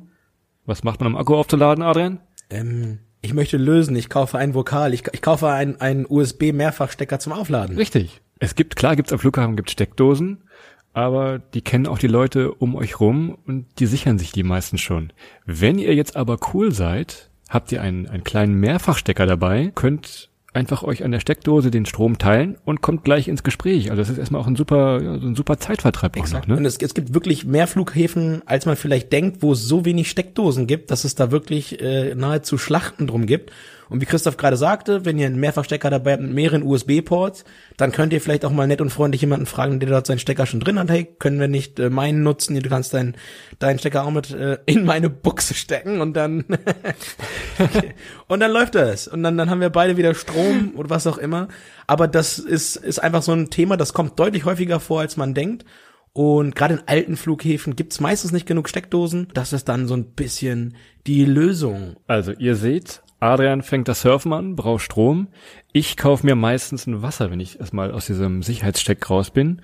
Was 0.66 0.84
macht 0.84 1.00
man, 1.00 1.08
um 1.08 1.16
Akku 1.16 1.34
aufzuladen, 1.34 1.82
Adrian? 1.82 2.20
Ähm, 2.48 3.00
ich 3.20 3.34
möchte 3.34 3.56
lösen, 3.56 3.96
ich 3.96 4.08
kaufe 4.08 4.38
einen 4.38 4.54
Vokal, 4.54 4.94
ich, 4.94 5.02
ich 5.10 5.20
kaufe 5.20 5.48
einen, 5.48 6.06
USB-Mehrfachstecker 6.08 7.18
zum 7.18 7.32
Aufladen. 7.32 7.76
Richtig. 7.76 8.20
Es 8.38 8.54
gibt, 8.54 8.76
klar 8.76 8.94
gibt's 8.94 9.12
am 9.12 9.18
Flughafen 9.18 9.56
gibt 9.56 9.72
Steckdosen, 9.72 10.44
aber 10.98 11.38
die 11.38 11.62
kennen 11.62 11.86
auch 11.86 11.98
die 11.98 12.08
Leute 12.08 12.52
um 12.52 12.74
euch 12.74 13.00
rum 13.00 13.38
und 13.46 13.66
die 13.78 13.86
sichern 13.86 14.18
sich 14.18 14.32
die 14.32 14.42
meisten 14.42 14.78
schon. 14.78 15.12
Wenn 15.46 15.78
ihr 15.78 15.94
jetzt 15.94 16.16
aber 16.16 16.38
cool 16.52 16.72
seid, 16.72 17.30
habt 17.48 17.72
ihr 17.72 17.82
einen, 17.82 18.08
einen 18.08 18.24
kleinen 18.24 18.54
Mehrfachstecker 18.54 19.26
dabei, 19.26 19.70
könnt 19.74 20.28
einfach 20.54 20.82
euch 20.82 21.04
an 21.04 21.12
der 21.12 21.20
Steckdose 21.20 21.70
den 21.70 21.86
Strom 21.86 22.18
teilen 22.18 22.56
und 22.64 22.80
kommt 22.80 23.04
gleich 23.04 23.28
ins 23.28 23.42
Gespräch. 23.42 23.90
Also 23.90 24.02
das 24.02 24.10
ist 24.10 24.18
erstmal 24.18 24.40
auch 24.40 24.46
ein 24.46 24.56
super, 24.56 25.00
ja, 25.02 25.18
so 25.18 25.26
ein 25.26 25.36
super 25.36 25.58
Zeitvertreib 25.58 26.16
Exakt. 26.16 26.44
auch 26.44 26.48
noch. 26.48 26.54
Ne? 26.54 26.56
Und 26.56 26.64
es, 26.64 26.78
es, 26.78 26.94
gibt 26.94 27.14
wirklich 27.14 27.44
mehr 27.44 27.66
Flughäfen, 27.66 28.42
als 28.46 28.66
man 28.66 28.76
vielleicht 28.76 29.12
denkt, 29.12 29.42
wo 29.42 29.52
es 29.52 29.62
so 29.62 29.84
wenig 29.84 30.10
Steckdosen 30.10 30.66
gibt, 30.66 30.90
dass 30.90 31.04
es 31.04 31.14
da 31.14 31.30
wirklich 31.30 31.80
äh, 31.80 32.14
nahezu 32.14 32.58
Schlachten 32.58 33.06
drum 33.06 33.26
gibt. 33.26 33.52
Und 33.88 34.00
wie 34.00 34.06
Christoph 34.06 34.36
gerade 34.36 34.56
sagte, 34.56 35.04
wenn 35.04 35.18
ihr 35.18 35.26
einen 35.26 35.40
Mehrfachstecker 35.40 35.90
dabei 35.90 36.12
habt 36.12 36.22
mit 36.22 36.32
mehreren 36.32 36.62
USB-Ports, 36.62 37.44
dann 37.76 37.92
könnt 37.92 38.12
ihr 38.12 38.20
vielleicht 38.20 38.44
auch 38.44 38.50
mal 38.50 38.66
nett 38.66 38.80
und 38.80 38.90
freundlich 38.90 39.20
jemanden 39.20 39.46
fragen, 39.46 39.80
der 39.80 39.88
dort 39.88 40.06
seinen 40.06 40.18
Stecker 40.18 40.46
schon 40.46 40.60
drin 40.60 40.78
hat. 40.78 40.90
Hey, 40.90 41.04
können 41.18 41.40
wir 41.40 41.48
nicht 41.48 41.78
äh, 41.78 41.90
meinen 41.90 42.22
nutzen? 42.22 42.58
Du 42.58 42.68
kannst 42.68 42.94
deinen 42.94 43.16
deinen 43.58 43.78
Stecker 43.78 44.04
auch 44.04 44.10
mit 44.10 44.30
äh, 44.30 44.58
in 44.66 44.84
meine 44.84 45.10
Buchse 45.10 45.54
stecken 45.54 46.00
und 46.00 46.14
dann 46.14 46.44
und 48.28 48.40
dann 48.40 48.52
läuft 48.52 48.74
das. 48.74 49.08
Und 49.08 49.22
dann 49.22 49.36
dann 49.38 49.50
haben 49.50 49.60
wir 49.60 49.70
beide 49.70 49.96
wieder 49.96 50.14
Strom 50.14 50.72
oder 50.76 50.90
was 50.90 51.06
auch 51.06 51.18
immer. 51.18 51.48
Aber 51.86 52.08
das 52.08 52.38
ist 52.38 52.76
ist 52.76 52.98
einfach 52.98 53.22
so 53.22 53.32
ein 53.32 53.50
Thema, 53.50 53.76
das 53.76 53.92
kommt 53.92 54.18
deutlich 54.18 54.44
häufiger 54.44 54.80
vor, 54.80 55.00
als 55.00 55.16
man 55.16 55.34
denkt. 55.34 55.64
Und 56.12 56.56
gerade 56.56 56.74
in 56.74 56.82
alten 56.86 57.16
Flughäfen 57.16 57.76
gibt's 57.76 58.00
meistens 58.00 58.32
nicht 58.32 58.46
genug 58.46 58.68
Steckdosen. 58.68 59.28
Das 59.34 59.52
ist 59.52 59.68
dann 59.68 59.86
so 59.86 59.94
ein 59.94 60.14
bisschen 60.14 60.74
die 61.06 61.24
Lösung. 61.24 61.96
Also 62.06 62.32
ihr 62.32 62.56
seht, 62.56 63.02
Adrian 63.20 63.62
fängt 63.62 63.88
das 63.88 64.02
Surfen 64.02 64.32
an, 64.32 64.56
braucht 64.56 64.82
Strom. 64.82 65.28
Ich 65.72 65.96
kaufe 65.96 66.24
mir 66.24 66.34
meistens 66.36 66.86
ein 66.86 67.02
Wasser, 67.02 67.30
wenn 67.30 67.40
ich 67.40 67.58
erstmal 67.58 67.92
aus 67.92 68.06
diesem 68.06 68.42
Sicherheitscheck 68.42 69.10
raus 69.10 69.30
bin. 69.30 69.60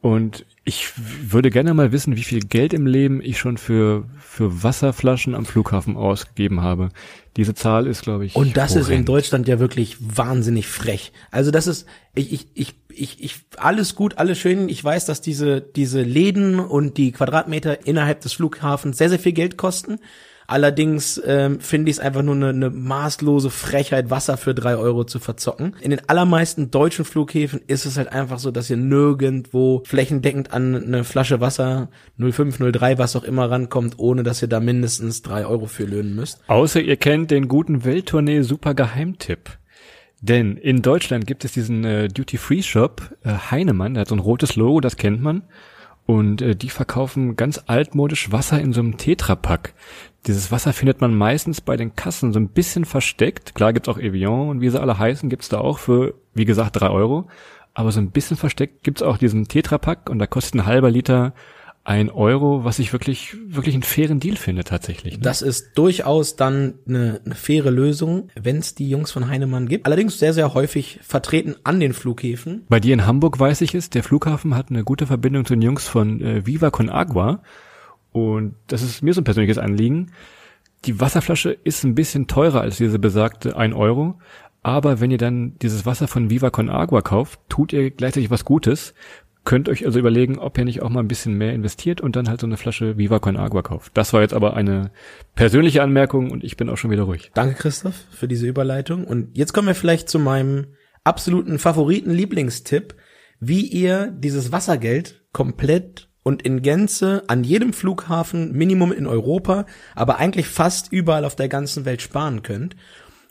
Und 0.00 0.44
ich 0.64 0.92
würde 1.30 1.50
gerne 1.50 1.72
mal 1.72 1.90
wissen, 1.90 2.14
wie 2.14 2.24
viel 2.24 2.40
Geld 2.40 2.74
im 2.74 2.86
Leben 2.86 3.22
ich 3.22 3.38
schon 3.38 3.56
für, 3.56 4.04
für 4.18 4.62
Wasserflaschen 4.62 5.34
am 5.34 5.46
Flughafen 5.46 5.96
ausgegeben 5.96 6.60
habe. 6.60 6.90
Diese 7.38 7.54
Zahl 7.54 7.86
ist, 7.86 8.02
glaube 8.02 8.26
ich. 8.26 8.36
Und 8.36 8.54
das 8.54 8.72
horrend. 8.72 8.82
ist 8.82 8.90
in 8.90 9.04
Deutschland 9.06 9.48
ja 9.48 9.58
wirklich 9.58 9.96
wahnsinnig 10.00 10.66
frech. 10.66 11.12
Also 11.30 11.50
das 11.50 11.66
ist, 11.66 11.86
ich, 12.14 12.32
ich, 12.34 12.46
ich, 12.52 12.74
ich, 12.90 13.24
ich, 13.24 13.36
alles 13.56 13.94
gut, 13.94 14.18
alles 14.18 14.38
schön. 14.38 14.68
Ich 14.68 14.84
weiß, 14.84 15.06
dass 15.06 15.22
diese, 15.22 15.62
diese 15.62 16.02
Läden 16.02 16.60
und 16.60 16.98
die 16.98 17.12
Quadratmeter 17.12 17.86
innerhalb 17.86 18.20
des 18.20 18.34
Flughafens 18.34 18.98
sehr, 18.98 19.08
sehr 19.08 19.18
viel 19.18 19.32
Geld 19.32 19.56
kosten. 19.56 20.00
Allerdings 20.46 21.20
ähm, 21.24 21.60
finde 21.60 21.90
ich 21.90 21.96
es 21.96 22.00
einfach 22.00 22.22
nur 22.22 22.34
eine, 22.34 22.50
eine 22.50 22.70
maßlose 22.70 23.50
Frechheit, 23.50 24.10
Wasser 24.10 24.36
für 24.36 24.54
drei 24.54 24.76
Euro 24.76 25.04
zu 25.04 25.18
verzocken. 25.18 25.76
In 25.80 25.90
den 25.90 26.08
allermeisten 26.08 26.70
deutschen 26.70 27.04
Flughäfen 27.04 27.60
ist 27.66 27.86
es 27.86 27.96
halt 27.96 28.12
einfach 28.12 28.38
so, 28.38 28.50
dass 28.50 28.70
ihr 28.70 28.76
nirgendwo 28.76 29.82
flächendeckend 29.86 30.52
an 30.52 30.74
eine 30.74 31.04
Flasche 31.04 31.40
Wasser 31.40 31.88
05, 32.18 32.58
03, 32.72 32.98
was 32.98 33.16
auch 33.16 33.24
immer 33.24 33.50
rankommt, 33.50 33.98
ohne 33.98 34.22
dass 34.22 34.42
ihr 34.42 34.48
da 34.48 34.60
mindestens 34.60 35.22
drei 35.22 35.46
Euro 35.46 35.66
für 35.66 35.84
löhnen 35.84 36.14
müsst. 36.14 36.40
Außer 36.46 36.80
ihr 36.80 36.96
kennt 36.96 37.30
den 37.30 37.48
guten 37.48 37.84
Welttournee 37.84 38.42
Super 38.42 38.74
Geheimtipp. 38.74 39.58
Denn 40.20 40.56
in 40.56 40.80
Deutschland 40.80 41.26
gibt 41.26 41.44
es 41.44 41.52
diesen 41.52 41.84
äh, 41.84 42.08
Duty-Free-Shop 42.08 43.02
äh, 43.24 43.50
Heinemann, 43.50 43.94
der 43.94 44.02
hat 44.02 44.08
so 44.08 44.14
ein 44.14 44.20
rotes 44.20 44.56
Logo, 44.56 44.80
das 44.80 44.96
kennt 44.96 45.20
man. 45.20 45.42
Und 46.06 46.42
äh, 46.42 46.54
die 46.54 46.70
verkaufen 46.70 47.36
ganz 47.36 47.62
altmodisch 47.66 48.30
Wasser 48.30 48.60
in 48.60 48.72
so 48.72 48.80
einem 48.80 48.96
Tetrapack. 48.98 49.74
Dieses 50.26 50.50
Wasser 50.50 50.72
findet 50.72 51.00
man 51.00 51.14
meistens 51.14 51.60
bei 51.60 51.76
den 51.76 51.96
Kassen 51.96 52.32
so 52.32 52.40
ein 52.40 52.48
bisschen 52.48 52.84
versteckt. 52.84 53.54
Klar 53.54 53.72
gibt's 53.72 53.88
auch 53.88 53.98
Evian 53.98 54.48
und 54.48 54.60
wie 54.60 54.70
sie 54.70 54.80
alle 54.80 54.98
heißen, 54.98 55.28
gibt's 55.28 55.48
da 55.48 55.58
auch 55.58 55.78
für, 55.78 56.14
wie 56.34 56.44
gesagt, 56.44 56.80
drei 56.80 56.90
Euro. 56.90 57.28
Aber 57.74 57.90
so 57.90 58.00
ein 58.00 58.10
bisschen 58.10 58.36
versteckt 58.36 58.84
gibt's 58.84 59.02
auch 59.02 59.18
diesen 59.18 59.48
Tetrapack 59.48 60.08
und 60.08 60.18
da 60.18 60.26
kostet 60.26 60.54
ein 60.54 60.66
halber 60.66 60.90
Liter 60.90 61.34
ein 61.86 62.08
Euro, 62.08 62.64
was 62.64 62.78
ich 62.78 62.94
wirklich, 62.94 63.36
wirklich 63.46 63.74
einen 63.74 63.82
fairen 63.82 64.18
Deal 64.18 64.36
finde 64.36 64.64
tatsächlich. 64.64 65.14
Ne? 65.14 65.20
Das 65.22 65.42
ist 65.42 65.76
durchaus 65.76 66.34
dann 66.34 66.74
eine, 66.88 67.20
eine 67.24 67.34
faire 67.34 67.70
Lösung, 67.70 68.30
wenn 68.34 68.56
es 68.56 68.74
die 68.74 68.88
Jungs 68.88 69.12
von 69.12 69.28
Heinemann 69.28 69.68
gibt. 69.68 69.84
Allerdings 69.84 70.18
sehr, 70.18 70.32
sehr 70.32 70.54
häufig 70.54 70.98
vertreten 71.02 71.56
an 71.62 71.80
den 71.80 71.92
Flughäfen. 71.92 72.64
Bei 72.70 72.80
dir 72.80 72.94
in 72.94 73.06
Hamburg 73.06 73.38
weiß 73.38 73.60
ich 73.60 73.74
es, 73.74 73.90
der 73.90 74.02
Flughafen 74.02 74.56
hat 74.56 74.70
eine 74.70 74.82
gute 74.82 75.06
Verbindung 75.06 75.44
zu 75.44 75.54
den 75.54 75.62
Jungs 75.62 75.86
von 75.86 76.22
äh, 76.22 76.46
Viva 76.46 76.70
Con 76.70 76.88
Agua. 76.88 77.42
Und 78.12 78.54
das 78.66 78.80
ist 78.80 79.02
mir 79.02 79.12
so 79.12 79.20
ein 79.20 79.24
persönliches 79.24 79.58
Anliegen. 79.58 80.12
Die 80.86 81.00
Wasserflasche 81.00 81.50
ist 81.50 81.84
ein 81.84 81.94
bisschen 81.94 82.28
teurer 82.28 82.62
als 82.62 82.78
diese 82.78 82.98
besagte 82.98 83.58
ein 83.58 83.74
Euro. 83.74 84.18
Aber 84.62 84.98
wenn 85.00 85.10
ihr 85.10 85.18
dann 85.18 85.58
dieses 85.60 85.84
Wasser 85.84 86.08
von 86.08 86.30
Viva 86.30 86.48
Con 86.48 86.70
Agua 86.70 87.02
kauft, 87.02 87.38
tut 87.50 87.74
ihr 87.74 87.90
gleichzeitig 87.90 88.30
was 88.30 88.46
Gutes, 88.46 88.94
Könnt 89.44 89.68
euch 89.68 89.84
also 89.84 89.98
überlegen, 89.98 90.38
ob 90.38 90.56
ihr 90.56 90.64
nicht 90.64 90.80
auch 90.80 90.88
mal 90.88 91.00
ein 91.00 91.08
bisschen 91.08 91.34
mehr 91.34 91.52
investiert 91.52 92.00
und 92.00 92.16
dann 92.16 92.28
halt 92.28 92.40
so 92.40 92.46
eine 92.46 92.56
Flasche 92.56 92.96
Viva 92.96 93.18
Con 93.18 93.36
Agua 93.36 93.62
kauft. 93.62 93.92
Das 93.94 94.12
war 94.12 94.22
jetzt 94.22 94.32
aber 94.32 94.54
eine 94.54 94.90
persönliche 95.34 95.82
Anmerkung 95.82 96.30
und 96.30 96.44
ich 96.44 96.56
bin 96.56 96.70
auch 96.70 96.78
schon 96.78 96.90
wieder 96.90 97.02
ruhig. 97.02 97.30
Danke, 97.34 97.54
Christoph, 97.54 98.04
für 98.10 98.26
diese 98.26 98.46
Überleitung. 98.46 99.04
Und 99.04 99.36
jetzt 99.36 99.52
kommen 99.52 99.68
wir 99.68 99.74
vielleicht 99.74 100.08
zu 100.08 100.18
meinem 100.18 100.68
absoluten 101.04 101.58
Favoriten-Lieblingstipp, 101.58 102.94
wie 103.38 103.66
ihr 103.66 104.06
dieses 104.06 104.50
Wassergeld 104.50 105.22
komplett 105.32 106.08
und 106.22 106.42
in 106.42 106.62
Gänze 106.62 107.22
an 107.26 107.44
jedem 107.44 107.74
Flughafen, 107.74 108.52
Minimum 108.52 108.92
in 108.92 109.06
Europa, 109.06 109.66
aber 109.94 110.16
eigentlich 110.16 110.48
fast 110.48 110.90
überall 110.90 111.26
auf 111.26 111.36
der 111.36 111.48
ganzen 111.48 111.84
Welt 111.84 112.00
sparen 112.00 112.42
könnt. 112.42 112.76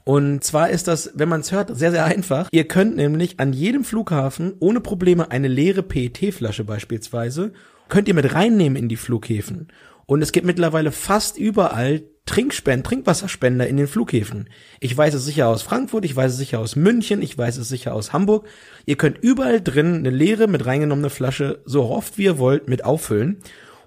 Und 0.04 0.44
zwar 0.44 0.70
ist 0.70 0.88
das, 0.88 1.12
wenn 1.16 1.30
man 1.30 1.42
es 1.42 1.52
hört, 1.52 1.76
sehr, 1.78 1.92
sehr 1.92 2.06
einfach. 2.06 2.50
Ihr 2.52 2.68
könnt 2.68 2.96
nämlich 2.96 3.40
an 3.40 3.54
jedem 3.54 3.84
Flughafen 3.84 4.54
ohne 4.60 4.82
Probleme 4.82 5.32
eine 5.32 5.48
leere 5.48 5.84
PET-Flasche 5.84 6.66
beispielsweise, 6.66 7.54
könnt 7.90 8.08
ihr 8.08 8.14
mit 8.14 8.34
reinnehmen 8.34 8.76
in 8.76 8.90
die 8.90 8.98
Flughäfen. 8.98 9.70
Und 10.06 10.22
es 10.22 10.32
gibt 10.32 10.46
mittlerweile 10.46 10.92
fast 10.92 11.38
überall 11.38 12.04
Trinkspenden, 12.26 12.84
Trinkwasserspender 12.86 13.68
in 13.68 13.76
den 13.76 13.88
Flughäfen. 13.88 14.50
Ich 14.80 14.96
weiß 14.96 15.14
es 15.14 15.26
sicher 15.26 15.48
aus 15.50 15.62
Frankfurt, 15.62 16.06
ich 16.06 16.16
weiß 16.16 16.32
es 16.32 16.38
sicher 16.38 16.60
aus 16.60 16.78
München, 16.78 17.22
ich 17.22 17.38
weiß 17.38 17.58
es 17.58 17.68
sicher 17.68 17.94
aus 17.94 18.14
Hamburg. 18.14 18.48
Ihr 18.86 18.96
könnt 18.96 19.18
überall 19.18 19.62
drin 19.62 19.96
eine 19.96 20.10
leere 20.10 20.48
mit 20.48 20.66
reingenommene 20.66 21.10
Flasche 21.10 21.62
so 21.66 21.84
oft 21.84 22.18
wie 22.18 22.24
ihr 22.24 22.38
wollt 22.38 22.70
mit 22.70 22.86
auffüllen. 22.86 23.40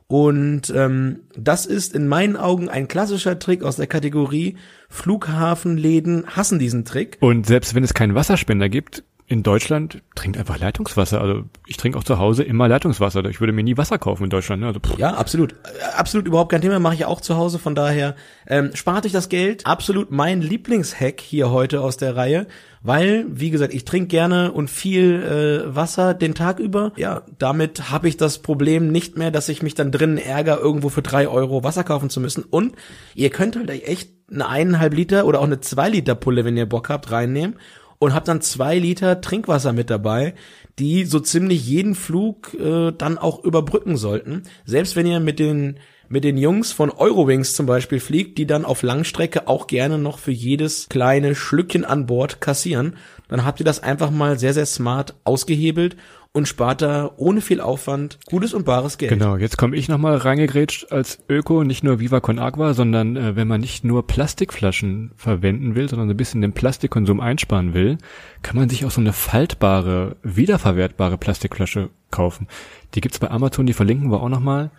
Und 0.09 0.73
ähm, 0.75 1.21
das 1.37 1.67
ist 1.67 1.95
in 1.95 2.07
meinen 2.07 2.37
Augen 2.37 2.69
ein 2.69 2.87
klassischer 2.87 3.39
Trick 3.39 3.65
aus 3.65 3.77
der 3.77 3.89
Kategorie 3.89 4.57
Flughafenläden 4.89 6.27
hassen 6.29 6.59
diesen 6.59 6.85
Trick. 6.85 7.19
Und 7.21 7.47
selbst 7.47 7.75
wenn 7.75 7.83
es 7.83 7.93
keinen 7.93 8.15
Wasserspender 8.15 8.69
gibt, 8.69 9.03
in 9.29 9.43
Deutschland 9.43 10.03
trinkt 10.15 10.39
einfach 10.39 10.59
Leitungswasser. 10.59 11.21
Also 11.21 11.43
ich 11.67 11.77
trinke 11.77 11.99
auch 11.99 12.05
zu 12.05 12.19
Hause 12.19 12.45
immer 12.45 12.69
Leitungswasser. 12.69 13.25
Ich 13.25 13.41
würde 13.41 13.53
mir 13.53 13.65
nie 13.65 13.77
Wasser 13.77 13.99
kaufen 13.99 14.25
in 14.25 14.31
Deutschland. 14.31 14.63
Ne? 14.63 14.69
Also, 14.69 14.81
ja, 14.99 15.15
absolut. 15.15 15.57
Absolut 15.97 16.29
überhaupt 16.29 16.53
kein 16.53 16.61
Thema. 16.61 16.79
Mache 16.79 16.95
ich 16.95 17.05
auch 17.07 17.21
zu 17.21 17.37
Hause. 17.37 17.59
Von 17.59 17.75
daher 17.75 18.15
ähm, 18.47 18.71
spart 18.75 19.05
euch 19.05 19.11
das 19.11 19.29
Geld. 19.29 19.67
Absolut 19.67 20.13
mein 20.13 20.43
Lieblingshack 20.43 21.21
hier 21.21 21.51
heute 21.51 21.81
aus 21.81 21.97
der 21.97 22.15
Reihe. 22.15 22.47
Weil, 22.83 23.27
wie 23.29 23.51
gesagt, 23.51 23.75
ich 23.75 23.85
trinke 23.85 24.07
gerne 24.07 24.53
und 24.53 24.71
viel 24.71 25.21
äh, 25.21 25.75
Wasser 25.75 26.15
den 26.15 26.37
Tag 26.37 26.61
über. 26.61 26.93
Ja, 26.97 27.23
damit 27.39 27.91
habe 27.91 28.07
ich 28.09 28.17
das 28.17 28.39
Problem 28.39 28.93
nicht 28.93 29.19
mehr, 29.19 29.33
dass 29.33 29.49
ich 29.49 29.61
mich 29.61 29.75
dann 29.75 29.91
drinnen 29.91 30.19
ärgere, 30.19 30.61
irgendwo 30.61 30.89
für 30.89 31.03
drei 31.03 31.27
Euro 31.27 31.65
Wasser 31.65 31.83
kaufen 31.83 32.11
zu 32.11 32.21
müssen. 32.21 32.45
Und 32.45 32.77
ihr 33.17 33.31
könnt 33.31 33.57
halt 33.57 33.71
echt 33.71 34.11
eine 34.31 34.47
eineinhalb 34.47 34.95
Liter 34.95 35.27
oder 35.27 35.41
auch 35.41 35.47
eine 35.47 35.61
zwei 35.61 35.89
Liter 35.89 36.15
Pulle, 36.15 36.45
wenn 36.45 36.57
ihr 36.57 36.67
Bock 36.67 36.89
habt, 36.91 37.11
reinnehmen 37.11 37.57
und 37.99 38.15
hab 38.15 38.25
dann 38.25 38.41
zwei 38.41 38.79
Liter 38.79 39.21
Trinkwasser 39.21 39.73
mit 39.73 39.91
dabei, 39.91 40.35
die 40.79 41.05
so 41.05 41.21
ziemlich 41.21 41.67
jeden 41.67 41.95
Flug 41.95 42.55
äh, 42.55 42.93
dann 42.93 43.19
auch 43.19 43.43
überbrücken 43.45 43.97
sollten. 43.97 44.43
Selbst 44.65 44.97
wenn 44.97 45.07
ihr 45.07 45.21
mit 45.21 45.39
den 45.39 45.79
mit 46.09 46.23
den 46.23 46.37
Jungs 46.37 46.71
von 46.71 46.91
Eurowings 46.91 47.55
zum 47.55 47.67
Beispiel 47.67 47.99
fliegt, 47.99 48.39
die 48.39 48.47
dann 48.47 48.65
auf 48.65 48.83
Langstrecke 48.83 49.49
auch 49.49 49.67
gerne 49.67 49.99
noch 49.99 50.21
für 50.21 50.31
jedes 50.31 50.89
kleine 50.89 51.35
Schlückchen 51.35 51.85
an 51.85 52.07
Bord 52.07 52.41
kassieren, 52.41 52.95
dann 53.29 53.45
habt 53.45 53.61
ihr 53.61 53.67
das 53.67 53.83
einfach 53.83 54.11
mal 54.11 54.39
sehr, 54.39 54.55
sehr 54.55 54.67
smart 54.67 55.15
ausgehebelt 55.25 55.97
und 56.37 56.47
spart 56.47 56.83
da 56.83 57.13
ohne 57.17 57.41
viel 57.41 57.63
Aufwand 57.63 58.19
gutes 58.27 58.53
und 58.53 58.67
bares 58.67 58.99
Geld. 58.99 59.11
Genau, 59.11 59.39
jetzt 59.39 59.57
komme 59.57 59.75
ich 59.75 59.89
nochmal 59.89 60.19
reingegrätscht 60.19 60.93
als 60.93 61.19
Öko, 61.31 61.65
nicht 61.65 61.83
nur 61.83 61.99
Viva 61.99 62.21
Con 62.21 62.39
Agua, 62.39 62.75
sondern 62.75 63.17
äh, 63.17 63.37
wenn 63.37 63.49
man 63.49 63.63
nicht 63.63 63.85
nur 63.85 64.07
Plastikflaschen 64.07 65.13
verwenden 65.17 65.75
will, 65.75 65.89
sondern 65.89 66.09
so 66.09 66.13
ein 66.13 66.17
bisschen 66.19 66.43
den 66.43 66.53
Plastikkonsum 66.53 67.21
einsparen 67.21 67.73
will, 67.73 67.97
kann 68.43 68.57
man 68.57 68.69
sich 68.69 68.85
auch 68.85 68.91
so 68.91 69.01
eine 69.01 69.15
faltbare, 69.15 70.17
wiederverwertbare 70.23 71.17
Plastikflasche 71.17 71.89
kaufen. 72.11 72.49
Die 72.95 73.01
gibt's 73.01 73.19
bei 73.19 73.31
Amazon, 73.31 73.65
die 73.65 73.73
verlinken 73.73 74.11
wir 74.11 74.23
auch 74.23 74.29
nochmal. 74.29 74.73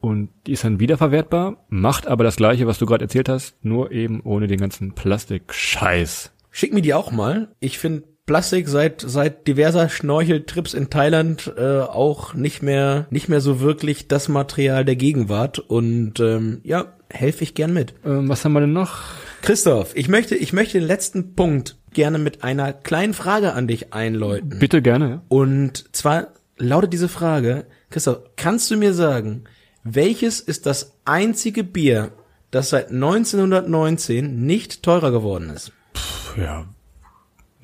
Und 0.00 0.30
die 0.48 0.52
ist 0.52 0.64
dann 0.64 0.80
wiederverwertbar, 0.80 1.64
macht 1.68 2.08
aber 2.08 2.24
das 2.24 2.34
gleiche, 2.34 2.66
was 2.66 2.78
du 2.78 2.86
gerade 2.86 3.04
erzählt 3.04 3.28
hast, 3.28 3.54
nur 3.64 3.92
eben 3.92 4.20
ohne 4.22 4.48
den 4.48 4.58
ganzen 4.58 4.96
Plastikscheiß. 4.96 6.32
Schick 6.50 6.74
mir 6.74 6.82
die 6.82 6.92
auch 6.92 7.12
mal. 7.12 7.54
Ich 7.60 7.78
finde 7.78 8.02
Plastik 8.26 8.68
seit 8.68 9.02
seit 9.02 9.46
diverser 9.46 9.90
Schnorcheltrips 9.90 10.72
in 10.72 10.88
Thailand 10.88 11.52
äh, 11.58 11.80
auch 11.80 12.32
nicht 12.32 12.62
mehr 12.62 13.06
nicht 13.10 13.28
mehr 13.28 13.40
so 13.40 13.60
wirklich 13.60 14.08
das 14.08 14.28
Material 14.28 14.84
der 14.84 14.96
Gegenwart 14.96 15.58
und 15.58 16.20
ähm, 16.20 16.60
ja 16.64 16.94
helfe 17.10 17.44
ich 17.44 17.54
gern 17.54 17.72
mit. 17.72 17.94
Ähm, 18.04 18.28
was 18.28 18.44
haben 18.44 18.54
wir 18.54 18.60
denn 18.60 18.72
noch? 18.72 19.00
Christoph, 19.42 19.94
ich 19.94 20.08
möchte 20.08 20.36
ich 20.36 20.52
möchte 20.54 20.78
den 20.78 20.86
letzten 20.86 21.34
Punkt 21.34 21.76
gerne 21.92 22.18
mit 22.18 22.42
einer 22.42 22.72
kleinen 22.72 23.14
Frage 23.14 23.52
an 23.52 23.68
dich 23.68 23.92
einläuten. 23.92 24.58
Bitte 24.58 24.80
gerne. 24.80 25.20
Und 25.28 25.94
zwar 25.94 26.28
lautet 26.56 26.92
diese 26.92 27.08
Frage, 27.08 27.66
Christoph, 27.90 28.20
kannst 28.36 28.70
du 28.70 28.76
mir 28.76 28.94
sagen, 28.94 29.44
welches 29.82 30.40
ist 30.40 30.66
das 30.66 30.96
einzige 31.04 31.62
Bier, 31.62 32.12
das 32.50 32.70
seit 32.70 32.90
1919 32.90 34.46
nicht 34.46 34.82
teurer 34.82 35.10
geworden 35.10 35.50
ist? 35.50 35.72
Puh, 35.92 36.40
ja, 36.40 36.66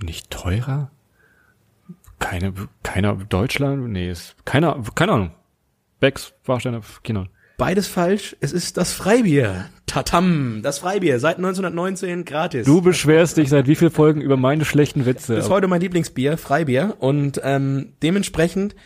nicht 0.03 0.31
teurer? 0.31 0.91
Keine, 2.19 2.53
keiner, 2.83 3.15
Deutschland? 3.15 3.89
Nee, 3.91 4.11
ist, 4.11 4.37
keine, 4.45 4.83
keine 4.95 5.13
Ahnung. 5.13 5.31
Becks, 6.01 6.35
Warsteiner, 6.45 6.81
keine 7.03 7.21
Ahnung. 7.21 7.33
Beides 7.61 7.89
falsch. 7.89 8.37
Es 8.41 8.53
ist 8.53 8.79
das 8.79 8.93
Freibier. 8.93 9.67
Tatam, 9.85 10.61
das 10.63 10.79
Freibier, 10.79 11.19
seit 11.19 11.37
1919 11.37 12.25
gratis. 12.25 12.65
Du 12.65 12.81
beschwerst 12.81 13.37
dich 13.37 13.51
seit 13.51 13.67
wie 13.67 13.75
viel 13.75 13.91
Folgen 13.91 14.23
über 14.23 14.37
meine 14.37 14.65
schlechten 14.65 15.05
Witze. 15.05 15.35
Das 15.35 15.45
ist 15.45 15.51
heute 15.51 15.67
mein 15.69 15.81
Lieblingsbier, 15.81 16.39
Freibier. 16.39 16.97
Und 17.01 17.41
ähm, 17.45 17.95
dementsprechend, 18.03 18.77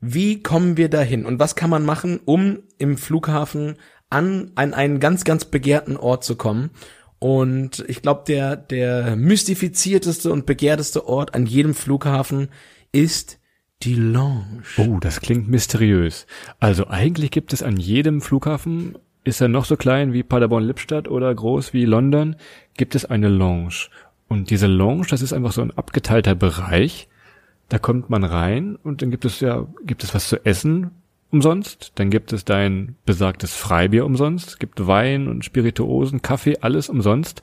wie 0.00 0.42
kommen 0.42 0.76
wir 0.76 0.90
dahin? 0.90 1.24
Und 1.24 1.38
was 1.38 1.56
kann 1.56 1.70
man 1.70 1.86
machen, 1.86 2.20
um 2.24 2.58
im 2.76 2.98
Flughafen 2.98 3.76
an, 4.10 4.52
an 4.56 4.74
einen 4.74 5.00
ganz, 5.00 5.24
ganz 5.24 5.44
begehrten 5.46 5.96
Ort 5.96 6.22
zu 6.22 6.36
kommen? 6.36 6.70
Und 7.18 7.84
ich 7.88 8.02
glaube, 8.02 8.22
der, 8.26 8.56
der 8.56 9.16
mystifizierteste 9.16 10.32
und 10.32 10.46
begehrteste 10.46 11.06
Ort 11.06 11.34
an 11.34 11.46
jedem 11.46 11.74
Flughafen 11.74 12.48
ist 12.92 13.38
die 13.82 13.94
Lounge. 13.94 14.62
Oh, 14.76 14.98
das 15.00 15.20
klingt 15.20 15.48
mysteriös. 15.48 16.26
Also 16.60 16.88
eigentlich 16.88 17.30
gibt 17.30 17.52
es 17.52 17.62
an 17.62 17.76
jedem 17.76 18.20
Flughafen, 18.20 18.96
ist 19.24 19.40
er 19.40 19.48
noch 19.48 19.64
so 19.64 19.76
klein 19.76 20.12
wie 20.12 20.22
Paderborn-Lippstadt 20.22 21.08
oder 21.08 21.32
groß 21.34 21.72
wie 21.72 21.84
London, 21.84 22.36
gibt 22.76 22.94
es 22.94 23.04
eine 23.04 23.28
Lounge. 23.28 23.88
Und 24.28 24.50
diese 24.50 24.66
Lounge, 24.66 25.06
das 25.10 25.22
ist 25.22 25.32
einfach 25.32 25.52
so 25.52 25.62
ein 25.62 25.76
abgeteilter 25.76 26.34
Bereich. 26.34 27.08
Da 27.68 27.78
kommt 27.78 28.10
man 28.10 28.24
rein 28.24 28.76
und 28.76 29.02
dann 29.02 29.10
gibt 29.10 29.24
es 29.24 29.40
ja, 29.40 29.66
gibt 29.84 30.02
es 30.02 30.14
was 30.14 30.28
zu 30.28 30.44
essen, 30.44 30.90
umsonst, 31.30 31.92
dann 31.96 32.10
gibt 32.10 32.32
es 32.32 32.44
dein 32.44 32.96
besagtes 33.04 33.54
Freibier 33.54 34.04
umsonst, 34.06 34.48
es 34.48 34.58
gibt 34.58 34.86
Wein 34.86 35.28
und 35.28 35.44
Spirituosen, 35.44 36.22
Kaffee, 36.22 36.58
alles 36.60 36.88
umsonst, 36.88 37.42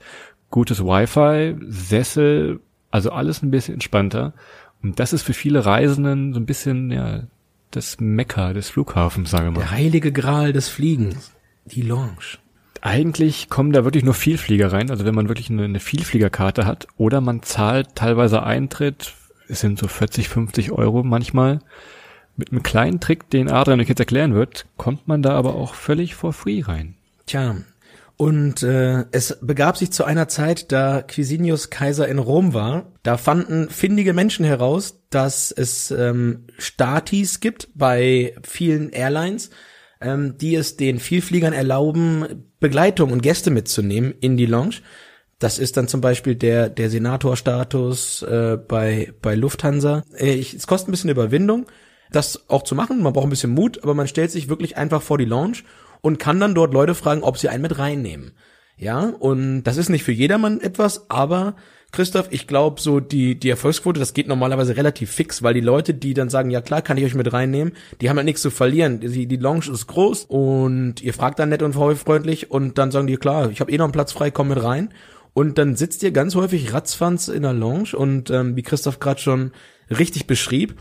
gutes 0.50 0.84
Wi-Fi, 0.84 1.56
Sessel, 1.68 2.60
also 2.92 3.12
alles 3.12 3.42
ein 3.44 3.52
bisschen 3.52 3.76
entspannter. 3.76 4.34
Und 4.82 5.00
das 5.00 5.14
ist 5.14 5.24
für 5.24 5.34
viele 5.34 5.66
Reisenden 5.66 6.34
so 6.34 6.40
ein 6.40 6.46
bisschen, 6.46 6.92
ja, 6.92 7.24
das 7.72 8.00
Mekka 8.00 8.54
des 8.54 8.70
Flughafens, 8.70 9.32
sage 9.32 9.52
mal. 9.52 9.60
Der 9.60 9.72
heilige 9.72 10.12
Gral 10.12 10.54
des 10.54 10.70
Fliegens. 10.70 11.34
Die 11.66 11.82
Lounge. 11.82 12.38
Eigentlich 12.82 13.50
kommen 13.50 13.72
da 13.72 13.84
wirklich 13.84 14.04
nur 14.04 14.14
Vielflieger 14.14 14.72
rein, 14.72 14.92
also 14.92 15.06
wenn 15.06 15.16
man 15.16 15.28
wirklich 15.28 15.50
eine, 15.50 15.64
eine 15.64 15.80
Vielfliegerkarte 15.80 16.66
hat 16.66 16.88
oder 16.98 17.20
man 17.20 17.42
zahlt 17.42 17.96
teilweise 17.96 18.44
Eintritt, 18.44 19.14
es 19.48 19.60
sind 19.60 19.80
so 19.80 19.88
40, 19.88 20.30
50 20.30 20.72
Euro 20.72 21.04
manchmal. 21.04 21.60
Mit 22.38 22.52
einem 22.52 22.64
kleinen 22.64 23.00
Trick, 23.00 23.30
den 23.30 23.50
Adrian 23.50 23.80
euch 23.80 23.90
jetzt 23.90 24.00
erklären 24.00 24.34
wird, 24.34 24.66
kommt 24.78 25.08
man 25.08 25.22
da 25.22 25.32
aber 25.32 25.56
auch 25.56 25.74
völlig 25.74 26.16
for 26.16 26.34
free 26.34 26.62
rein. 26.62 26.96
Tja, 27.26 27.56
und 28.18 28.64
äh, 28.64 29.06
es 29.12 29.38
begab 29.42 29.78
sich 29.78 29.92
zu 29.92 30.06
einer 30.06 30.28
Zeit, 30.30 30.72
da 30.72 31.02
Quisinius 31.02 31.70
Kaiser 31.70 32.08
in 32.08 32.20
Rom 32.20 32.54
war. 32.54 32.94
Da 33.04 33.18
fanden 33.18 33.70
findige 33.70 34.14
Menschen 34.14 34.46
heraus, 34.46 35.02
dass 35.10 35.52
es 35.52 35.92
ähm, 35.92 36.46
Statis 36.58 37.42
gibt 37.42 37.70
bei 37.76 38.36
vielen 38.44 38.90
Airlines, 38.92 39.50
ähm, 40.00 40.38
die 40.38 40.56
es 40.56 40.78
den 40.78 41.00
Vielfliegern 41.00 41.52
erlauben, 41.52 42.46
Begleitung 42.62 43.12
und 43.12 43.22
Gäste 43.22 43.52
mitzunehmen 43.52 44.14
in 44.22 44.38
die 44.38 44.46
Lounge. 44.46 44.76
Das 45.40 45.60
ist 45.60 45.76
dann 45.76 45.90
zum 45.90 46.00
Beispiel 46.00 46.36
der, 46.36 46.70
der 46.70 46.90
Senatorstatus 46.90 48.22
äh, 48.24 48.58
bei, 48.66 49.12
bei 49.22 49.36
Lufthansa. 49.36 50.04
Äh, 50.18 50.36
ich, 50.36 50.54
es 50.54 50.68
kostet 50.68 50.88
ein 50.88 50.92
bisschen 50.92 51.10
Überwindung, 51.10 51.66
das 52.12 52.50
auch 52.50 52.64
zu 52.64 52.76
machen. 52.76 53.02
Man 53.02 53.14
braucht 53.14 53.28
ein 53.28 53.32
bisschen 53.32 53.52
Mut, 53.52 53.84
aber 53.84 53.94
man 53.94 54.08
stellt 54.08 54.32
sich 54.32 54.50
wirklich 54.50 54.78
einfach 54.78 55.02
vor 55.02 55.18
die 55.18 55.26
Lounge 55.26 55.58
und 56.02 56.20
kann 56.20 56.40
dann 56.40 56.56
dort 56.56 56.74
Leute 56.74 56.96
fragen, 56.96 57.24
ob 57.24 57.38
sie 57.38 57.50
einen 57.50 57.64
mit 57.64 57.78
reinnehmen. 57.78 58.34
Ja, 58.78 59.14
und 59.20 59.64
das 59.64 59.78
ist 59.78 59.90
nicht 59.90 60.04
für 60.04 60.12
jedermann 60.12 60.60
etwas, 60.60 61.10
aber 61.10 61.56
Christoph, 61.96 62.28
ich 62.32 62.46
glaube, 62.46 62.82
so 62.82 63.00
die, 63.00 63.40
die 63.40 63.50
Erfolgsquote, 63.50 64.02
das 64.02 64.14
geht 64.14 64.28
normalerweise 64.28 64.76
relativ 64.76 65.12
fix, 65.12 65.44
weil 65.44 65.54
die 65.54 65.62
Leute, 65.62 65.94
die 65.94 66.14
dann 66.14 66.30
sagen, 66.30 66.50
ja 66.50 66.60
klar, 66.60 66.82
kann 66.82 66.98
ich 66.98 67.06
euch 67.06 67.16
mit 67.16 67.32
reinnehmen, 67.32 67.74
die 68.02 68.10
haben 68.10 68.18
ja 68.18 68.24
nichts 68.24 68.42
zu 68.42 68.52
verlieren. 68.52 69.00
Die, 69.00 69.28
die 69.28 69.38
Lounge 69.38 69.72
ist 69.72 69.88
groß 69.88 70.26
und 70.26 71.02
ihr 71.02 71.14
fragt 71.14 71.40
dann 71.40 71.50
nett 71.50 71.62
und 71.62 71.74
freundlich 71.74 72.52
und 72.52 72.78
dann 72.78 72.92
sagen 72.92 73.08
die, 73.08 73.16
klar, 73.16 73.50
ich 73.50 73.62
habe 73.62 73.72
eh 73.72 73.78
noch 73.78 73.86
einen 73.86 73.94
Platz 73.94 74.12
frei, 74.12 74.30
komm 74.30 74.50
mit 74.50 74.62
rein. 74.62 74.94
Und 75.34 75.58
dann 75.58 75.76
sitzt 75.76 76.04
ihr 76.04 76.12
ganz 76.12 76.36
häufig 76.36 76.74
ratzfanz 76.74 77.30
in 77.30 77.44
der 77.44 77.54
Lounge 77.54 77.96
und 77.96 78.30
ähm, 78.30 78.58
wie 78.58 78.64
Christoph 78.64 79.00
gerade 79.00 79.22
schon 79.22 79.52
richtig 79.90 80.28
beschrieb, 80.28 80.76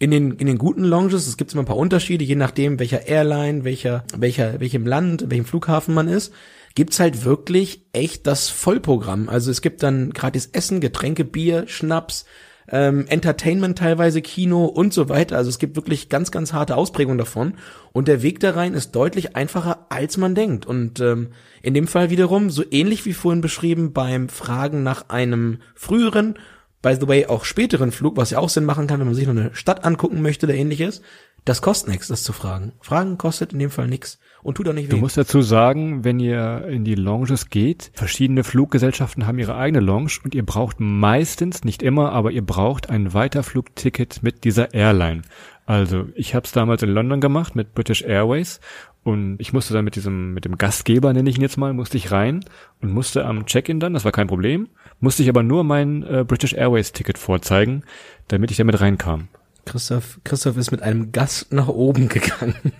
in 0.00 0.10
den, 0.10 0.32
in 0.32 0.48
den 0.48 0.58
guten 0.58 0.82
Lounges, 0.82 1.28
es 1.28 1.36
gibt 1.36 1.52
immer 1.52 1.62
ein 1.62 1.66
paar 1.66 1.76
Unterschiede, 1.76 2.24
je 2.24 2.34
nachdem, 2.34 2.80
welcher 2.80 3.06
Airline, 3.06 3.62
welcher, 3.62 4.02
welcher, 4.16 4.58
welchem 4.58 4.86
Land, 4.86 5.26
welchem 5.28 5.44
Flughafen 5.44 5.94
man 5.94 6.08
ist 6.08 6.32
gibt's 6.74 7.00
halt 7.00 7.24
wirklich 7.24 7.82
echt 7.92 8.26
das 8.26 8.48
Vollprogramm. 8.48 9.28
Also 9.28 9.50
es 9.50 9.60
gibt 9.60 9.82
dann 9.82 10.10
gratis 10.12 10.46
Essen, 10.52 10.80
Getränke, 10.80 11.24
Bier, 11.24 11.64
Schnaps, 11.66 12.26
ähm, 12.68 13.06
Entertainment 13.08 13.78
teilweise, 13.78 14.22
Kino 14.22 14.66
und 14.66 14.94
so 14.94 15.08
weiter. 15.08 15.36
Also 15.36 15.50
es 15.50 15.58
gibt 15.58 15.76
wirklich 15.76 16.08
ganz, 16.08 16.30
ganz 16.30 16.52
harte 16.52 16.76
Ausprägungen 16.76 17.18
davon. 17.18 17.54
Und 17.92 18.06
der 18.06 18.22
Weg 18.22 18.40
da 18.40 18.52
rein 18.52 18.74
ist 18.74 18.92
deutlich 18.92 19.34
einfacher, 19.34 19.86
als 19.88 20.16
man 20.16 20.34
denkt. 20.34 20.64
Und 20.64 21.00
ähm, 21.00 21.30
in 21.62 21.74
dem 21.74 21.88
Fall 21.88 22.10
wiederum, 22.10 22.50
so 22.50 22.62
ähnlich 22.70 23.04
wie 23.04 23.14
vorhin 23.14 23.40
beschrieben, 23.40 23.92
beim 23.92 24.28
Fragen 24.28 24.82
nach 24.84 25.08
einem 25.08 25.58
früheren, 25.74 26.38
by 26.82 26.96
the 26.98 27.08
way, 27.08 27.26
auch 27.26 27.44
späteren 27.44 27.92
Flug, 27.92 28.16
was 28.16 28.30
ja 28.30 28.38
auch 28.38 28.48
Sinn 28.48 28.64
machen 28.64 28.86
kann, 28.86 29.00
wenn 29.00 29.06
man 29.06 29.14
sich 29.14 29.26
noch 29.26 29.36
eine 29.36 29.54
Stadt 29.54 29.84
angucken 29.84 30.22
möchte 30.22 30.46
oder 30.46 30.54
ähnliches, 30.54 31.02
das 31.44 31.62
kostet 31.62 31.88
nichts, 31.88 32.08
das 32.08 32.22
zu 32.22 32.32
fragen. 32.32 32.72
Fragen 32.80 33.16
kostet 33.16 33.52
in 33.52 33.58
dem 33.58 33.70
Fall 33.70 33.88
nichts 33.88 34.18
und 34.42 34.56
tut 34.56 34.68
auch 34.68 34.72
nicht 34.74 34.88
weh. 34.88 34.94
Du 34.94 34.98
musst 34.98 35.16
dazu 35.16 35.40
sagen, 35.40 36.04
wenn 36.04 36.20
ihr 36.20 36.66
in 36.68 36.84
die 36.84 36.94
Lounges 36.94 37.48
geht, 37.48 37.90
verschiedene 37.94 38.44
Fluggesellschaften 38.44 39.26
haben 39.26 39.38
ihre 39.38 39.56
eigene 39.56 39.80
Lounge 39.80 40.12
und 40.22 40.34
ihr 40.34 40.44
braucht 40.44 40.80
meistens, 40.80 41.64
nicht 41.64 41.82
immer, 41.82 42.12
aber 42.12 42.30
ihr 42.30 42.44
braucht 42.44 42.90
ein 42.90 43.14
Weiterflugticket 43.14 44.22
mit 44.22 44.44
dieser 44.44 44.74
Airline. 44.74 45.22
Also 45.64 46.08
ich 46.14 46.34
habe 46.34 46.46
es 46.46 46.52
damals 46.52 46.82
in 46.82 46.90
London 46.90 47.20
gemacht 47.20 47.54
mit 47.54 47.74
British 47.74 48.02
Airways 48.02 48.60
und 49.02 49.36
ich 49.38 49.52
musste 49.52 49.72
dann 49.72 49.84
mit 49.84 49.96
diesem, 49.96 50.34
mit 50.34 50.44
dem 50.44 50.58
Gastgeber, 50.58 51.12
nenne 51.12 51.30
ich 51.30 51.36
ihn 51.36 51.42
jetzt 51.42 51.56
mal, 51.56 51.72
musste 51.72 51.96
ich 51.96 52.10
rein 52.12 52.44
und 52.82 52.92
musste 52.92 53.24
am 53.24 53.46
Check-in 53.46 53.80
dann, 53.80 53.94
das 53.94 54.04
war 54.04 54.12
kein 54.12 54.26
Problem, 54.26 54.68
musste 55.00 55.22
ich 55.22 55.28
aber 55.28 55.42
nur 55.42 55.64
mein 55.64 56.02
äh, 56.02 56.24
British 56.26 56.52
Airways 56.52 56.92
Ticket 56.92 57.16
vorzeigen, 57.16 57.84
damit 58.28 58.50
ich 58.50 58.58
damit 58.58 58.80
reinkam. 58.80 59.28
Christoph, 59.64 60.18
Christoph 60.24 60.56
ist 60.56 60.70
mit 60.70 60.82
einem 60.82 61.12
Gast 61.12 61.52
nach 61.52 61.68
oben 61.68 62.08
gegangen. 62.08 62.54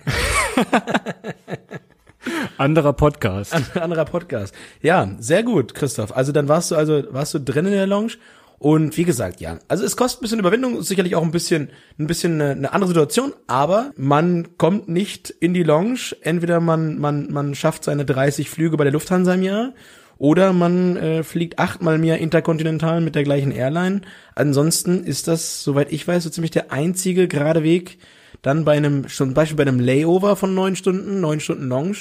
Anderer 2.57 2.93
Podcast. 2.93 3.55
Anderer 3.75 4.05
Podcast. 4.05 4.53
Ja, 4.81 5.09
sehr 5.17 5.43
gut, 5.43 5.73
Christoph. 5.73 6.15
Also 6.15 6.31
dann 6.31 6.47
warst 6.47 6.69
du 6.71 6.75
also 6.75 7.03
warst 7.09 7.33
du 7.33 7.39
drin 7.39 7.65
in 7.65 7.71
der 7.71 7.87
Lounge 7.87 8.13
und 8.61 8.95
wie 8.95 9.05
gesagt, 9.05 9.41
ja, 9.41 9.57
also 9.69 9.83
es 9.83 9.97
kostet 9.97 10.19
ein 10.19 10.21
bisschen 10.21 10.39
Überwindung, 10.39 10.77
ist 10.77 10.87
sicherlich 10.87 11.15
auch 11.15 11.23
ein 11.23 11.31
bisschen 11.31 11.71
ein 11.97 12.05
bisschen 12.05 12.39
eine, 12.39 12.51
eine 12.51 12.73
andere 12.73 12.89
Situation, 12.89 13.33
aber 13.47 13.91
man 13.97 14.55
kommt 14.59 14.87
nicht 14.87 15.31
in 15.31 15.55
die 15.55 15.63
Lounge. 15.63 16.15
Entweder 16.21 16.59
man 16.59 16.99
man 16.99 17.31
man 17.31 17.55
schafft 17.55 17.83
seine 17.83 18.05
30 18.05 18.51
Flüge 18.51 18.77
bei 18.77 18.83
der 18.83 18.93
Lufthansa 18.93 19.33
im 19.33 19.41
Jahr 19.41 19.73
oder 20.19 20.53
man 20.53 20.95
äh, 20.95 21.23
fliegt 21.23 21.57
achtmal 21.57 21.97
mehr 21.97 22.19
interkontinental 22.19 23.01
mit 23.01 23.15
der 23.15 23.23
gleichen 23.23 23.49
Airline. 23.49 24.01
Ansonsten 24.35 25.05
ist 25.05 25.27
das, 25.27 25.63
soweit 25.63 25.91
ich 25.91 26.07
weiß, 26.07 26.21
so 26.21 26.29
ziemlich 26.29 26.51
der 26.51 26.71
einzige 26.71 27.27
gerade 27.27 27.63
Weg, 27.63 27.97
dann 28.43 28.63
bei 28.63 28.73
einem, 28.73 29.07
zum 29.07 29.33
Beispiel 29.33 29.57
bei 29.57 29.63
einem 29.63 29.79
Layover 29.79 30.35
von 30.35 30.53
neun 30.53 30.75
Stunden, 30.75 31.19
neun 31.19 31.39
Stunden 31.39 31.67
Lounge. 31.67 31.97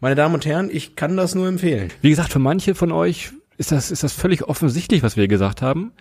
Meine 0.00 0.16
Damen 0.16 0.34
und 0.34 0.44
Herren, 0.44 0.68
ich 0.70 0.96
kann 0.96 1.16
das 1.16 1.34
nur 1.34 1.48
empfehlen. 1.48 1.90
Wie 2.02 2.10
gesagt, 2.10 2.30
für 2.30 2.38
manche 2.38 2.74
von 2.74 2.92
euch 2.92 3.32
ist 3.56 3.72
das, 3.72 3.90
ist 3.90 4.02
das 4.02 4.12
völlig 4.12 4.44
offensichtlich, 4.44 5.02
was 5.02 5.16
wir 5.16 5.28
gesagt 5.28 5.62
haben. 5.62 5.92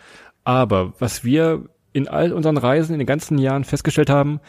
Aber 0.44 0.94
was 1.00 1.24
wir 1.24 1.66
in 1.94 2.08
all 2.08 2.34
unseren 2.34 2.58
Reisen 2.58 2.94
in 2.94 3.00
den 3.00 3.08
ganzen 3.08 3.38
Jahren 3.38 3.64
festgestellt 3.64 4.10
haben, 4.10 4.40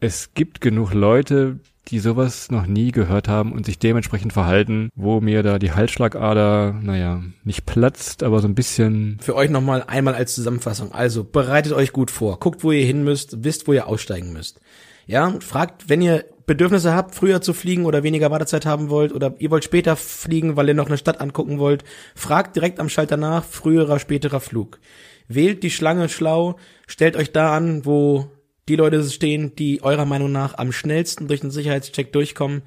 es 0.00 0.34
gibt 0.34 0.60
genug 0.60 0.94
Leute, 0.94 1.60
die 1.88 1.98
sowas 1.98 2.50
noch 2.50 2.66
nie 2.66 2.92
gehört 2.92 3.28
haben 3.28 3.52
und 3.52 3.66
sich 3.66 3.78
dementsprechend 3.78 4.32
verhalten, 4.32 4.88
wo 4.94 5.20
mir 5.20 5.42
da 5.42 5.58
die 5.58 5.72
Halsschlagader, 5.72 6.78
naja, 6.80 7.22
nicht 7.44 7.66
platzt, 7.66 8.22
aber 8.22 8.40
so 8.40 8.48
ein 8.48 8.54
bisschen. 8.54 9.18
Für 9.20 9.34
euch 9.34 9.50
nochmal 9.50 9.84
einmal 9.86 10.14
als 10.14 10.34
Zusammenfassung. 10.34 10.92
Also 10.92 11.24
bereitet 11.24 11.72
euch 11.72 11.92
gut 11.92 12.10
vor, 12.10 12.38
guckt, 12.38 12.62
wo 12.62 12.72
ihr 12.72 12.86
hin 12.86 13.02
müsst, 13.04 13.44
wisst, 13.44 13.66
wo 13.66 13.72
ihr 13.72 13.88
aussteigen 13.88 14.32
müsst. 14.32 14.60
Ja, 15.06 15.34
fragt, 15.40 15.88
wenn 15.88 16.00
ihr 16.00 16.24
Bedürfnisse 16.46 16.94
habt, 16.94 17.14
früher 17.14 17.40
zu 17.40 17.52
fliegen 17.52 17.84
oder 17.84 18.02
weniger 18.02 18.30
Wartezeit 18.30 18.66
haben 18.66 18.90
wollt 18.90 19.12
oder 19.12 19.34
ihr 19.38 19.50
wollt 19.50 19.64
später 19.64 19.96
fliegen, 19.96 20.56
weil 20.56 20.68
ihr 20.68 20.74
noch 20.74 20.88
eine 20.88 20.98
Stadt 20.98 21.20
angucken 21.20 21.58
wollt, 21.58 21.84
fragt 22.14 22.56
direkt 22.56 22.80
am 22.80 22.88
Schalter 22.88 23.16
nach, 23.16 23.44
früherer, 23.44 23.98
späterer 23.98 24.40
Flug. 24.40 24.80
Wählt 25.28 25.62
die 25.62 25.70
Schlange 25.70 26.08
schlau, 26.08 26.56
stellt 26.86 27.16
euch 27.16 27.32
da 27.32 27.56
an, 27.56 27.86
wo 27.86 28.30
die 28.68 28.76
Leute 28.76 29.02
stehen, 29.04 29.54
die 29.56 29.82
eurer 29.82 30.04
Meinung 30.04 30.32
nach 30.32 30.58
am 30.58 30.72
schnellsten 30.72 31.28
durch 31.28 31.40
den 31.40 31.50
Sicherheitscheck 31.50 32.12
durchkommen. 32.12 32.62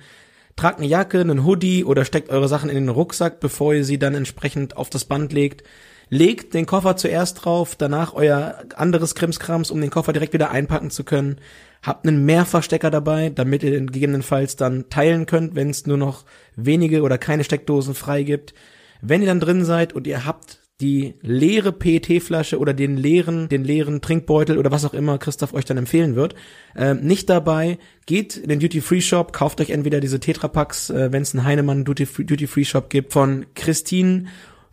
Tragt 0.55 0.79
eine 0.79 0.88
Jacke, 0.88 1.19
einen 1.19 1.45
Hoodie 1.45 1.83
oder 1.83 2.05
steckt 2.05 2.29
eure 2.29 2.47
Sachen 2.47 2.69
in 2.69 2.75
den 2.75 2.89
Rucksack, 2.89 3.39
bevor 3.39 3.73
ihr 3.73 3.83
sie 3.83 3.99
dann 3.99 4.15
entsprechend 4.15 4.77
auf 4.77 4.89
das 4.89 5.05
Band 5.05 5.33
legt. 5.33 5.63
Legt 6.09 6.53
den 6.53 6.65
Koffer 6.65 6.97
zuerst 6.97 7.43
drauf, 7.43 7.75
danach 7.75 8.13
euer 8.13 8.63
anderes 8.75 9.15
Krimskrams, 9.15 9.71
um 9.71 9.81
den 9.81 9.89
Koffer 9.89 10.13
direkt 10.13 10.33
wieder 10.33 10.51
einpacken 10.51 10.91
zu 10.91 11.03
können. 11.03 11.37
Habt 11.81 12.07
einen 12.07 12.25
Mehrfachstecker 12.25 12.91
dabei, 12.91 13.29
damit 13.29 13.63
ihr 13.63 13.71
den 13.71 13.91
gegebenenfalls 13.91 14.55
dann 14.55 14.89
teilen 14.89 15.25
könnt, 15.25 15.55
wenn 15.55 15.69
es 15.69 15.85
nur 15.85 15.97
noch 15.97 16.25
wenige 16.55 17.01
oder 17.01 17.17
keine 17.17 17.43
Steckdosen 17.43 17.95
frei 17.95 18.23
gibt. 18.23 18.53
Wenn 19.01 19.21
ihr 19.21 19.27
dann 19.27 19.39
drin 19.39 19.65
seid 19.65 19.93
und 19.93 20.07
ihr 20.07 20.25
habt 20.25 20.59
die 20.81 21.13
leere 21.21 21.71
PET-Flasche 21.71 22.59
oder 22.59 22.73
den 22.73 22.97
leeren, 22.97 23.47
den 23.47 23.63
leeren 23.63 24.01
Trinkbeutel 24.01 24.57
oder 24.57 24.71
was 24.71 24.83
auch 24.83 24.93
immer 24.93 25.17
Christoph 25.17 25.53
euch 25.53 25.63
dann 25.63 25.77
empfehlen 25.77 26.15
wird, 26.15 26.35
äh, 26.75 26.93
nicht 26.93 27.29
dabei. 27.29 27.77
Geht 28.05 28.35
in 28.35 28.49
den 28.49 28.59
Duty-Free-Shop, 28.59 29.31
kauft 29.31 29.61
euch 29.61 29.69
entweder 29.69 30.01
diese 30.01 30.19
Tetrapacks, 30.19 30.89
äh, 30.89 31.13
wenn 31.13 31.21
es 31.21 31.33
einen 31.33 31.45
Heinemann 31.45 31.85
Duty-Free-Shop 31.85 32.89
gibt, 32.89 33.13
von 33.13 33.45
Christine 33.55 34.25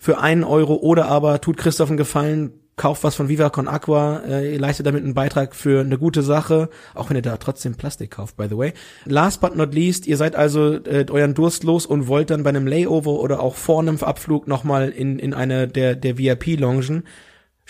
für 0.02 0.18
einen 0.18 0.42
Euro 0.42 0.74
oder 0.74 1.06
aber 1.06 1.40
tut 1.40 1.56
Christoph 1.56 1.88
einen 1.88 1.96
Gefallen, 1.96 2.50
kauft 2.74 3.04
was 3.04 3.14
von 3.14 3.28
Viva 3.28 3.50
Con 3.50 3.68
Aqua, 3.68 4.20
äh, 4.26 4.54
ihr 4.54 4.58
leistet 4.58 4.84
damit 4.84 5.04
einen 5.04 5.14
Beitrag 5.14 5.54
für 5.54 5.78
eine 5.78 5.96
gute 5.96 6.22
Sache, 6.22 6.70
auch 6.96 7.08
wenn 7.08 7.14
ihr 7.14 7.22
da 7.22 7.36
trotzdem 7.36 7.76
Plastik 7.76 8.10
kauft, 8.10 8.36
by 8.36 8.48
the 8.50 8.56
way. 8.56 8.72
Last 9.04 9.40
but 9.40 9.54
not 9.54 9.72
least, 9.72 10.08
ihr 10.08 10.16
seid 10.16 10.34
also 10.34 10.72
äh, 10.72 11.06
euren 11.08 11.34
Durst 11.34 11.62
los 11.62 11.86
und 11.86 12.08
wollt 12.08 12.30
dann 12.30 12.42
bei 12.42 12.50
einem 12.50 12.66
Layover 12.66 13.12
oder 13.12 13.38
auch 13.38 13.54
vor 13.54 13.78
einem 13.78 13.96
Abflug 13.98 14.48
nochmal 14.48 14.88
in, 14.88 15.20
in 15.20 15.34
eine 15.34 15.68
der, 15.68 15.94
der 15.94 16.18
VIP-Loungen. 16.18 17.04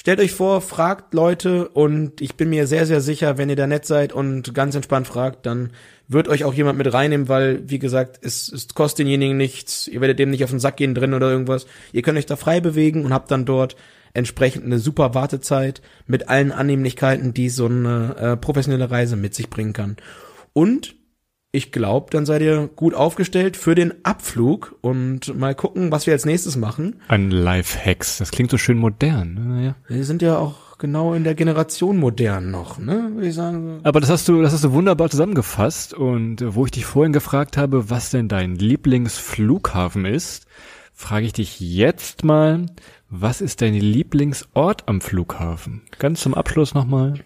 Stellt 0.02 0.18
euch 0.18 0.32
vor, 0.32 0.62
fragt 0.62 1.14
Leute 1.14 1.68
und 1.68 2.20
ich 2.20 2.34
bin 2.34 2.50
mir 2.50 2.66
sehr, 2.66 2.86
sehr 2.86 3.00
sicher, 3.00 3.38
wenn 3.38 3.48
ihr 3.48 3.54
da 3.54 3.68
nett 3.68 3.86
seid 3.86 4.12
und 4.12 4.52
ganz 4.52 4.74
entspannt 4.74 5.06
fragt, 5.06 5.46
dann 5.46 5.70
wird 6.08 6.26
euch 6.26 6.42
auch 6.42 6.52
jemand 6.52 6.76
mit 6.76 6.92
reinnehmen, 6.92 7.28
weil, 7.28 7.70
wie 7.70 7.78
gesagt, 7.78 8.18
es, 8.20 8.50
es 8.50 8.66
kostet 8.74 9.04
denjenigen 9.04 9.36
nichts, 9.36 9.86
ihr 9.86 10.00
werdet 10.00 10.18
dem 10.18 10.30
nicht 10.30 10.42
auf 10.42 10.50
den 10.50 10.58
Sack 10.58 10.78
gehen 10.78 10.96
drin 10.96 11.14
oder 11.14 11.30
irgendwas. 11.30 11.68
Ihr 11.92 12.02
könnt 12.02 12.18
euch 12.18 12.26
da 12.26 12.34
frei 12.34 12.58
bewegen 12.58 13.04
und 13.04 13.14
habt 13.14 13.30
dann 13.30 13.44
dort 13.44 13.76
entsprechend 14.12 14.64
eine 14.64 14.80
super 14.80 15.14
Wartezeit 15.14 15.82
mit 16.08 16.28
allen 16.28 16.50
Annehmlichkeiten, 16.50 17.32
die 17.32 17.48
so 17.48 17.66
eine 17.66 18.16
äh, 18.16 18.36
professionelle 18.36 18.90
Reise 18.90 19.14
mit 19.14 19.36
sich 19.36 19.50
bringen 19.50 19.72
kann. 19.72 19.98
Und 20.52 20.96
ich 21.54 21.70
glaube, 21.70 22.06
dann 22.10 22.24
seid 22.24 22.40
ihr 22.40 22.66
gut 22.74 22.94
aufgestellt 22.94 23.58
für 23.58 23.74
den 23.74 23.92
Abflug 24.04 24.74
und 24.80 25.38
mal 25.38 25.54
gucken, 25.54 25.92
was 25.92 26.06
wir 26.06 26.14
als 26.14 26.24
nächstes 26.24 26.56
machen. 26.56 26.96
Ein 27.08 27.30
Life-Hacks, 27.30 28.16
das 28.16 28.30
klingt 28.30 28.50
so 28.50 28.56
schön 28.56 28.78
modern. 28.78 29.34
Ne? 29.34 29.74
Wir 29.86 30.04
sind 30.04 30.22
ja 30.22 30.38
auch 30.38 30.78
genau 30.78 31.12
in 31.12 31.24
der 31.24 31.34
Generation 31.34 31.98
modern 31.98 32.50
noch, 32.50 32.78
ne? 32.78 33.10
Würde 33.14 33.28
ich 33.28 33.34
sagen. 33.34 33.80
Aber 33.82 34.00
das 34.00 34.08
hast 34.08 34.26
du, 34.28 34.40
das 34.40 34.54
hast 34.54 34.64
du 34.64 34.72
wunderbar 34.72 35.10
zusammengefasst. 35.10 35.92
Und 35.92 36.42
wo 36.54 36.64
ich 36.64 36.70
dich 36.70 36.86
vorhin 36.86 37.12
gefragt 37.12 37.58
habe, 37.58 37.90
was 37.90 38.08
denn 38.08 38.28
dein 38.28 38.56
Lieblingsflughafen 38.56 40.06
ist, 40.06 40.46
frage 40.94 41.26
ich 41.26 41.34
dich 41.34 41.60
jetzt 41.60 42.24
mal, 42.24 42.64
was 43.10 43.42
ist 43.42 43.60
dein 43.60 43.74
Lieblingsort 43.74 44.88
am 44.88 45.02
Flughafen? 45.02 45.82
Ganz 45.98 46.22
zum 46.22 46.32
Abschluss 46.32 46.72
nochmal. 46.72 47.20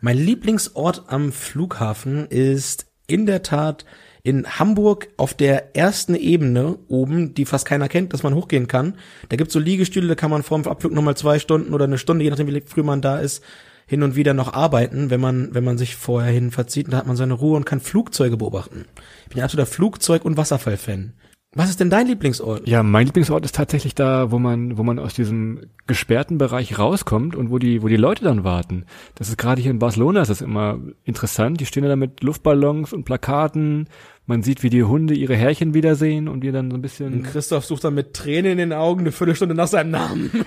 Mein 0.00 0.18
Lieblingsort 0.18 1.04
am 1.06 1.30
Flughafen 1.32 2.26
ist 2.26 2.87
in 3.08 3.26
der 3.26 3.42
Tat 3.42 3.84
in 4.22 4.46
Hamburg 4.58 5.08
auf 5.16 5.34
der 5.34 5.74
ersten 5.74 6.14
Ebene 6.14 6.78
oben, 6.88 7.34
die 7.34 7.46
fast 7.46 7.66
keiner 7.66 7.88
kennt, 7.88 8.12
dass 8.12 8.22
man 8.22 8.34
hochgehen 8.34 8.68
kann. 8.68 8.94
Da 9.28 9.36
gibt's 9.36 9.54
so 9.54 9.58
Liegestühle, 9.58 10.06
da 10.06 10.14
kann 10.14 10.30
man 10.30 10.42
vorm 10.42 10.66
Abflug 10.66 10.92
nochmal 10.92 11.16
zwei 11.16 11.38
Stunden 11.38 11.72
oder 11.72 11.84
eine 11.84 11.98
Stunde, 11.98 12.24
je 12.24 12.30
nachdem 12.30 12.46
wie 12.46 12.60
früh 12.60 12.82
man 12.82 13.00
da 13.00 13.18
ist, 13.18 13.42
hin 13.86 14.02
und 14.02 14.16
wieder 14.16 14.34
noch 14.34 14.52
arbeiten, 14.52 15.08
wenn 15.08 15.20
man, 15.20 15.54
wenn 15.54 15.64
man 15.64 15.78
sich 15.78 15.96
vorher 15.96 16.30
hin 16.30 16.50
verzieht. 16.50 16.86
Und 16.86 16.92
da 16.92 16.98
hat 16.98 17.06
man 17.06 17.16
seine 17.16 17.34
Ruhe 17.34 17.56
und 17.56 17.64
kann 17.64 17.80
Flugzeuge 17.80 18.36
beobachten. 18.36 18.84
Ich 19.24 19.30
bin 19.30 19.38
ein 19.40 19.44
absoluter 19.44 19.70
Flugzeug- 19.70 20.26
und 20.26 20.36
Wasserfall-Fan. 20.36 21.14
Was 21.54 21.70
ist 21.70 21.80
denn 21.80 21.88
dein 21.88 22.06
Lieblingsort? 22.06 22.68
Ja, 22.68 22.82
mein 22.82 23.06
Lieblingsort 23.06 23.42
ist 23.46 23.54
tatsächlich 23.54 23.94
da, 23.94 24.30
wo 24.30 24.38
man, 24.38 24.76
wo 24.76 24.82
man 24.82 24.98
aus 24.98 25.14
diesem 25.14 25.62
gesperrten 25.86 26.36
Bereich 26.36 26.78
rauskommt 26.78 27.34
und 27.34 27.50
wo 27.50 27.58
die, 27.58 27.82
wo 27.82 27.88
die 27.88 27.96
Leute 27.96 28.22
dann 28.22 28.44
warten. 28.44 28.84
Das 29.14 29.30
ist 29.30 29.38
gerade 29.38 29.62
hier 29.62 29.70
in 29.70 29.78
Barcelona 29.78 30.20
ist 30.20 30.28
das 30.28 30.42
immer 30.42 30.78
interessant. 31.04 31.58
Die 31.60 31.66
stehen 31.66 31.84
da 31.84 31.96
mit 31.96 32.22
Luftballons 32.22 32.92
und 32.92 33.04
Plakaten. 33.04 33.88
Man 34.26 34.42
sieht, 34.42 34.62
wie 34.62 34.68
die 34.68 34.84
Hunde 34.84 35.14
ihre 35.14 35.36
Härchen 35.36 35.72
wiedersehen 35.72 36.28
und 36.28 36.42
wir 36.42 36.52
dann 36.52 36.70
so 36.70 36.76
ein 36.76 36.82
bisschen. 36.82 37.14
Und 37.14 37.22
Christoph 37.22 37.64
sucht 37.64 37.82
dann 37.84 37.94
mit 37.94 38.12
Tränen 38.12 38.52
in 38.52 38.58
den 38.58 38.72
Augen 38.74 39.00
eine 39.00 39.12
Viertelstunde 39.12 39.54
nach 39.54 39.68
seinem 39.68 39.92
Namen. 39.92 40.30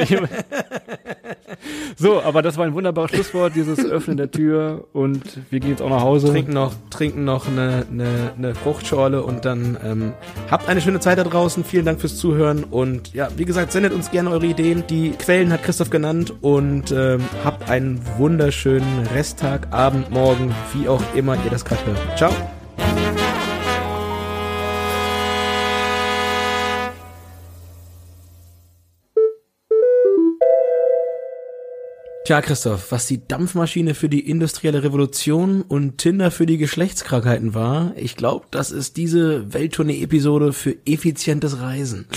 so, 1.96 2.22
aber 2.22 2.42
das 2.42 2.56
war 2.56 2.64
ein 2.64 2.74
wunderbares 2.74 3.10
Schlusswort, 3.10 3.54
dieses 3.54 3.84
Öffnen 3.84 4.16
der 4.16 4.30
Tür 4.30 4.86
und 4.92 5.22
wir 5.50 5.60
gehen 5.60 5.70
jetzt 5.70 5.82
auch 5.82 5.90
nach 5.90 6.02
Hause. 6.02 6.28
Trinken 6.28 6.52
noch, 6.52 6.72
trinken 6.90 7.24
noch 7.24 7.48
eine, 7.48 7.86
eine, 7.90 8.32
eine 8.36 8.54
Fruchtschorle 8.54 9.22
und 9.22 9.44
dann 9.44 9.76
ähm, 9.84 10.12
habt 10.50 10.68
eine 10.68 10.80
schöne 10.80 11.00
Zeit 11.00 11.18
da 11.18 11.24
draußen. 11.24 11.64
Vielen 11.64 11.84
Dank 11.84 12.00
fürs 12.00 12.16
Zuhören 12.16 12.64
und 12.64 13.12
ja, 13.14 13.28
wie 13.36 13.44
gesagt, 13.44 13.72
sendet 13.72 13.92
uns 13.92 14.10
gerne 14.10 14.30
eure 14.30 14.46
Ideen. 14.46 14.84
Die 14.88 15.10
Quellen 15.10 15.52
hat 15.52 15.62
Christoph 15.62 15.90
genannt 15.90 16.32
und 16.40 16.92
ähm, 16.92 17.20
habt 17.44 17.68
einen 17.68 18.00
wunderschönen 18.18 19.06
Resttag, 19.14 19.68
Abend, 19.72 20.10
Morgen, 20.10 20.54
wie 20.74 20.88
auch 20.88 21.02
immer 21.14 21.36
ihr 21.44 21.50
das 21.50 21.64
gerade 21.64 21.84
hört. 21.86 22.18
Ciao. 22.18 22.32
Tja, 32.24 32.42
Christoph, 32.42 32.92
was 32.92 33.06
die 33.06 33.26
Dampfmaschine 33.26 33.94
für 33.94 34.10
die 34.10 34.28
industrielle 34.28 34.82
Revolution 34.82 35.62
und 35.62 35.96
Tinder 35.96 36.30
für 36.30 36.44
die 36.44 36.58
Geschlechtskrankheiten 36.58 37.54
war, 37.54 37.92
ich 37.96 38.14
glaube, 38.14 38.46
das 38.50 38.70
ist 38.70 38.98
diese 38.98 39.54
Welttournee-Episode 39.54 40.52
für 40.52 40.76
effizientes 40.86 41.60
Reisen. 41.60 42.06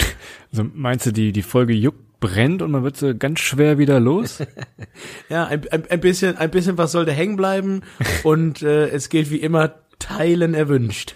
Also 0.52 0.70
meinst 0.72 1.08
du, 1.08 1.12
die, 1.12 1.32
die 1.32 1.42
Folge 1.42 1.74
juckt, 1.74 2.20
brennt 2.20 2.62
und 2.62 2.70
man 2.70 2.84
wird 2.84 2.96
so 2.96 3.16
ganz 3.18 3.40
schwer 3.40 3.80
wieder 3.80 4.00
los? 4.00 4.38
ja, 5.30 5.46
ein, 5.48 5.68
ein, 5.72 5.90
ein 5.90 6.00
bisschen, 6.00 6.38
ein 6.38 6.52
bisschen 6.52 6.78
was 6.78 6.92
sollte 6.92 7.12
hängen 7.12 7.38
bleiben 7.38 7.82
und 8.24 8.62
äh, 8.62 8.90
es 8.90 9.10
gilt 9.10 9.32
wie 9.32 9.38
immer, 9.38 9.74
teilen 9.98 10.54
erwünscht. 10.54 11.16